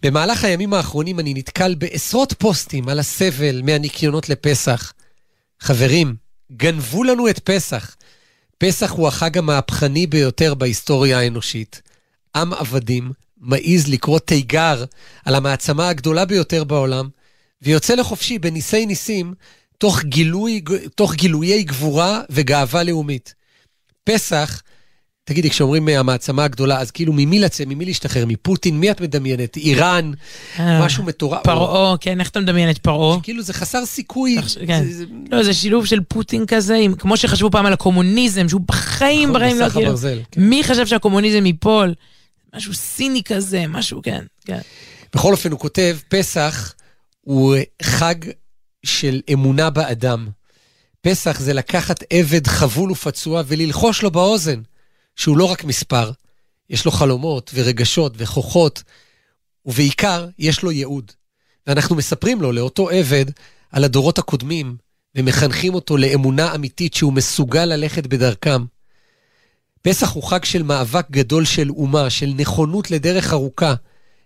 [0.03, 4.93] במהלך הימים האחרונים אני נתקל בעשרות פוסטים על הסבל מהניקיונות לפסח.
[5.61, 6.15] חברים,
[6.53, 7.97] גנבו לנו את פסח.
[8.59, 11.83] פסח הוא החג המהפכני ביותר בהיסטוריה האנושית.
[12.37, 14.85] עם עבדים מעז לקרוא תיגר
[15.25, 17.09] על המעצמה הגדולה ביותר בעולם,
[17.63, 19.35] ויוצא לחופשי בניסי ניסים
[19.79, 20.63] תוך, גילוי,
[20.95, 23.35] תוך גילויי גבורה וגאווה לאומית.
[24.05, 24.63] פסח
[25.29, 28.27] תגידי, כשאומרים אה, המעצמה הגדולה, אז כאילו ממי לצא, ממי להשתחרר?
[28.27, 28.81] מפוטין?
[28.81, 29.57] מי את מדמיינת?
[29.57, 30.13] איראן?
[30.59, 31.43] אה, משהו מטורף.
[31.45, 33.21] פרעה, כן, איך אתה מדמיין את פרעה?
[33.23, 34.37] כאילו זה חסר סיכוי.
[34.67, 34.85] כן.
[35.31, 39.59] לא, זה שילוב של פוטין כזה, כמו שחשבו פעם על הקומוניזם, שהוא בחיים, נכון, בחיים
[39.59, 39.97] לא כאילו...
[40.31, 40.41] כן.
[40.41, 41.95] מי חשב שהקומוניזם ייפול?
[42.57, 44.61] משהו סיני כזה, משהו, כן, כן.
[45.15, 46.75] בכל אופן, הוא כותב, פסח
[47.21, 48.15] הוא חג
[48.87, 50.29] של אמונה באדם.
[51.01, 54.61] פסח זה לקחת עבד חבול ופצוע וללחוש לו באוזן.
[55.19, 56.11] שהוא לא רק מספר,
[56.71, 58.83] יש לו חלומות ורגשות וכוחות,
[59.67, 61.13] ובעיקר יש לו ייעוד.
[61.67, 63.25] ואנחנו מספרים לו, לאותו עבד,
[63.71, 64.77] על הדורות הקודמים,
[65.15, 68.65] ומחנכים אותו לאמונה אמיתית שהוא מסוגל ללכת בדרכם.
[69.83, 73.75] פסח הוא חג של מאבק גדול של אומה, של נכונות לדרך ארוכה,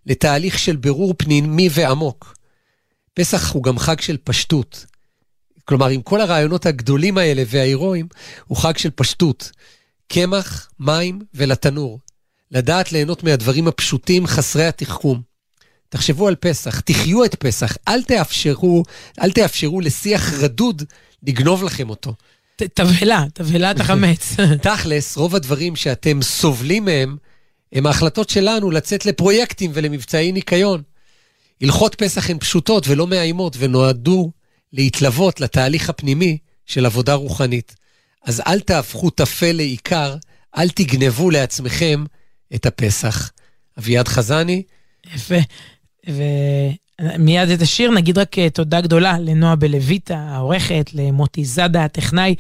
[0.07, 2.37] לתהליך של בירור פנימי ועמוק.
[3.15, 4.87] פסח הוא גם חג של פשטות.
[5.65, 8.09] כלומר, עם כל הרעיונות הגדולים האלה וההירואיים,
[8.47, 9.51] הוא חג של פשטות.
[10.15, 11.99] קמח, מים ולתנור.
[12.51, 15.23] לדעת ליהנות מהדברים הפשוטים חסרי התחכום.
[15.89, 18.83] תחשבו על פסח, תחיו את פסח, אל תאפשרו,
[19.23, 20.83] אל תאפשרו לשיח רדוד
[21.23, 22.15] לגנוב לכם אותו.
[22.57, 24.37] תבהלה, תבהלת החמץ.
[24.63, 27.17] תכלס, רוב הדברים שאתם סובלים מהם,
[27.73, 30.83] הם ההחלטות שלנו לצאת לפרויקטים ולמבצעי ניקיון.
[31.63, 34.31] הלכות פסח הן פשוטות ולא מאיימות, ונועדו
[34.73, 37.82] להתלוות לתהליך הפנימי של עבודה רוחנית.
[38.25, 40.17] אז אל תהפכו טפל לעיקר,
[40.59, 42.05] אל תגנבו לעצמכם
[42.55, 43.31] את הפסח.
[43.79, 44.63] אביעד חזני.
[45.15, 45.35] יפה.
[46.09, 52.35] ומיד את השיר נגיד רק אה, תודה גדולה לנועה בלויטה, העורכת, למוטי זאדה, הטכנאי.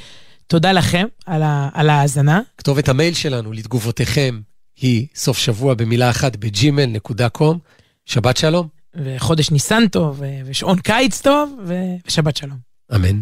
[0.46, 2.40] תודה לכם על, ה- על ההאזנה.
[2.58, 4.40] כתובת המייל שלנו לתגובותיכם
[4.80, 7.58] היא סוף שבוע במילה אחת בג'ימל.קום.
[8.06, 8.68] שבת שלום.
[8.96, 11.60] וחודש ניסן טוב, ושעון קיץ טוב,
[12.06, 12.56] ושבת שלום.
[12.94, 13.20] אמן.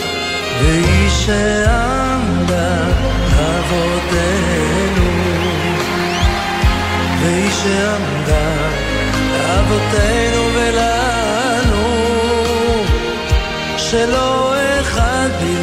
[0.60, 2.76] והיא שעמדה
[3.38, 5.10] אבותינו,
[7.20, 8.68] והיא שעמדה
[9.58, 11.84] אבותינו ולנו,
[13.76, 14.51] שלא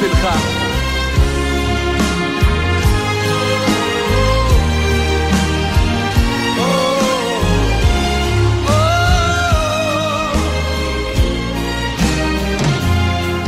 [0.02, 0.28] בשבילך.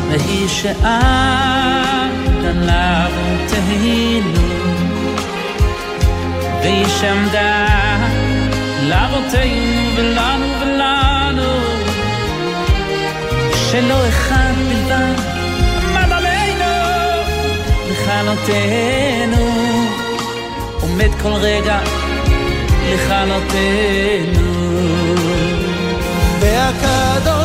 [0.08, 2.08] והיא שעה
[2.42, 4.30] דלה ותהינו,
[6.62, 7.66] והיא שעמדה
[8.82, 11.52] לאבותינו ולנו ולנו,
[13.70, 15.33] שלא אחד בלבד
[17.94, 19.46] לכלותנו,
[20.80, 21.78] עומד כל רגע
[22.84, 24.54] לכלותנו.
[26.40, 27.43] והקדוש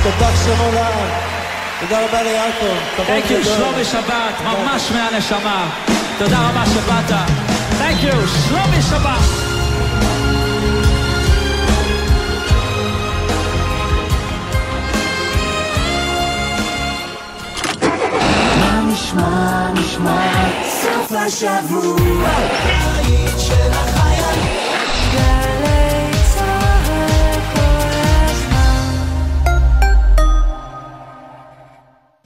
[0.00, 0.92] השתתף שם עולם.
[1.80, 2.76] תודה רבה ליעקב.
[2.96, 5.70] Thank you, שלומי שבת, ממש מהנשמה.
[6.18, 7.10] תודה רבה שבאת.
[7.80, 8.16] Thank you,
[8.48, 9.20] שלומי שבת.
[18.92, 20.32] נשמע, נשמע,
[20.82, 22.30] סוף השבוע.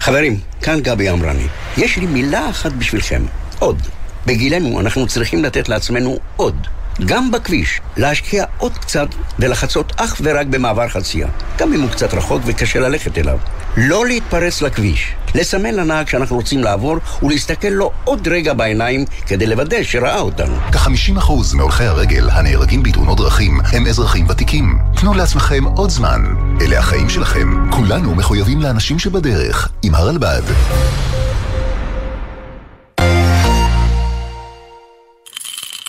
[0.05, 1.47] חברים, כאן גבי אמרני.
[1.77, 3.23] יש לי מילה אחת בשבילכם,
[3.59, 3.83] עוד.
[4.27, 6.67] בגילנו אנחנו צריכים לתת לעצמנו עוד.
[7.07, 11.29] גם בכביש, להשקיע עוד קצת ולחצות אך ורק במעבר חצייה,
[11.59, 13.39] גם אם הוא קצת רחוק וקשה ללכת אליו.
[13.77, 15.13] לא להתפרץ לכביש.
[15.35, 20.57] לסמן לנהג שאנחנו רוצים לעבור ולהסתכל לו עוד רגע בעיניים כדי לוודא שראה אותנו.
[20.73, 24.79] כ-50% מהולכי הרגל הנהרגים בתאונות דרכים הם אזרחים ותיקים.
[25.01, 26.23] תנו לעצמכם עוד זמן.
[26.61, 27.71] אלה החיים שלכם.
[27.71, 29.69] כולנו מחויבים לאנשים שבדרך.
[29.83, 30.43] עם הרלב"ד.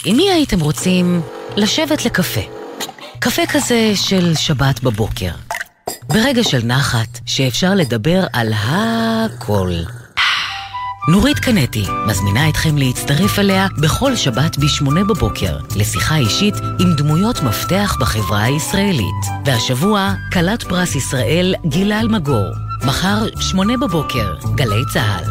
[0.05, 1.21] עם מי הייתם רוצים
[1.55, 2.41] לשבת לקפה?
[3.19, 5.44] קפה כזה של שבת בבוקר.
[6.07, 9.71] ברגע של נחת, שאפשר לדבר על הכל.
[11.07, 17.97] נורית קנטי מזמינה אתכם להצטרף אליה בכל שבת ב-8 בבוקר לשיחה אישית עם דמויות מפתח
[17.99, 19.25] בחברה הישראלית.
[19.45, 22.47] והשבוע, כלת פרס ישראל גילה אלמגור.
[22.85, 25.23] מחר, 8 בבוקר, גלי צה"ל.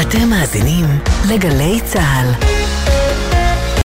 [0.00, 0.84] אתם מאזינים
[1.28, 2.67] לגלי צה"ל.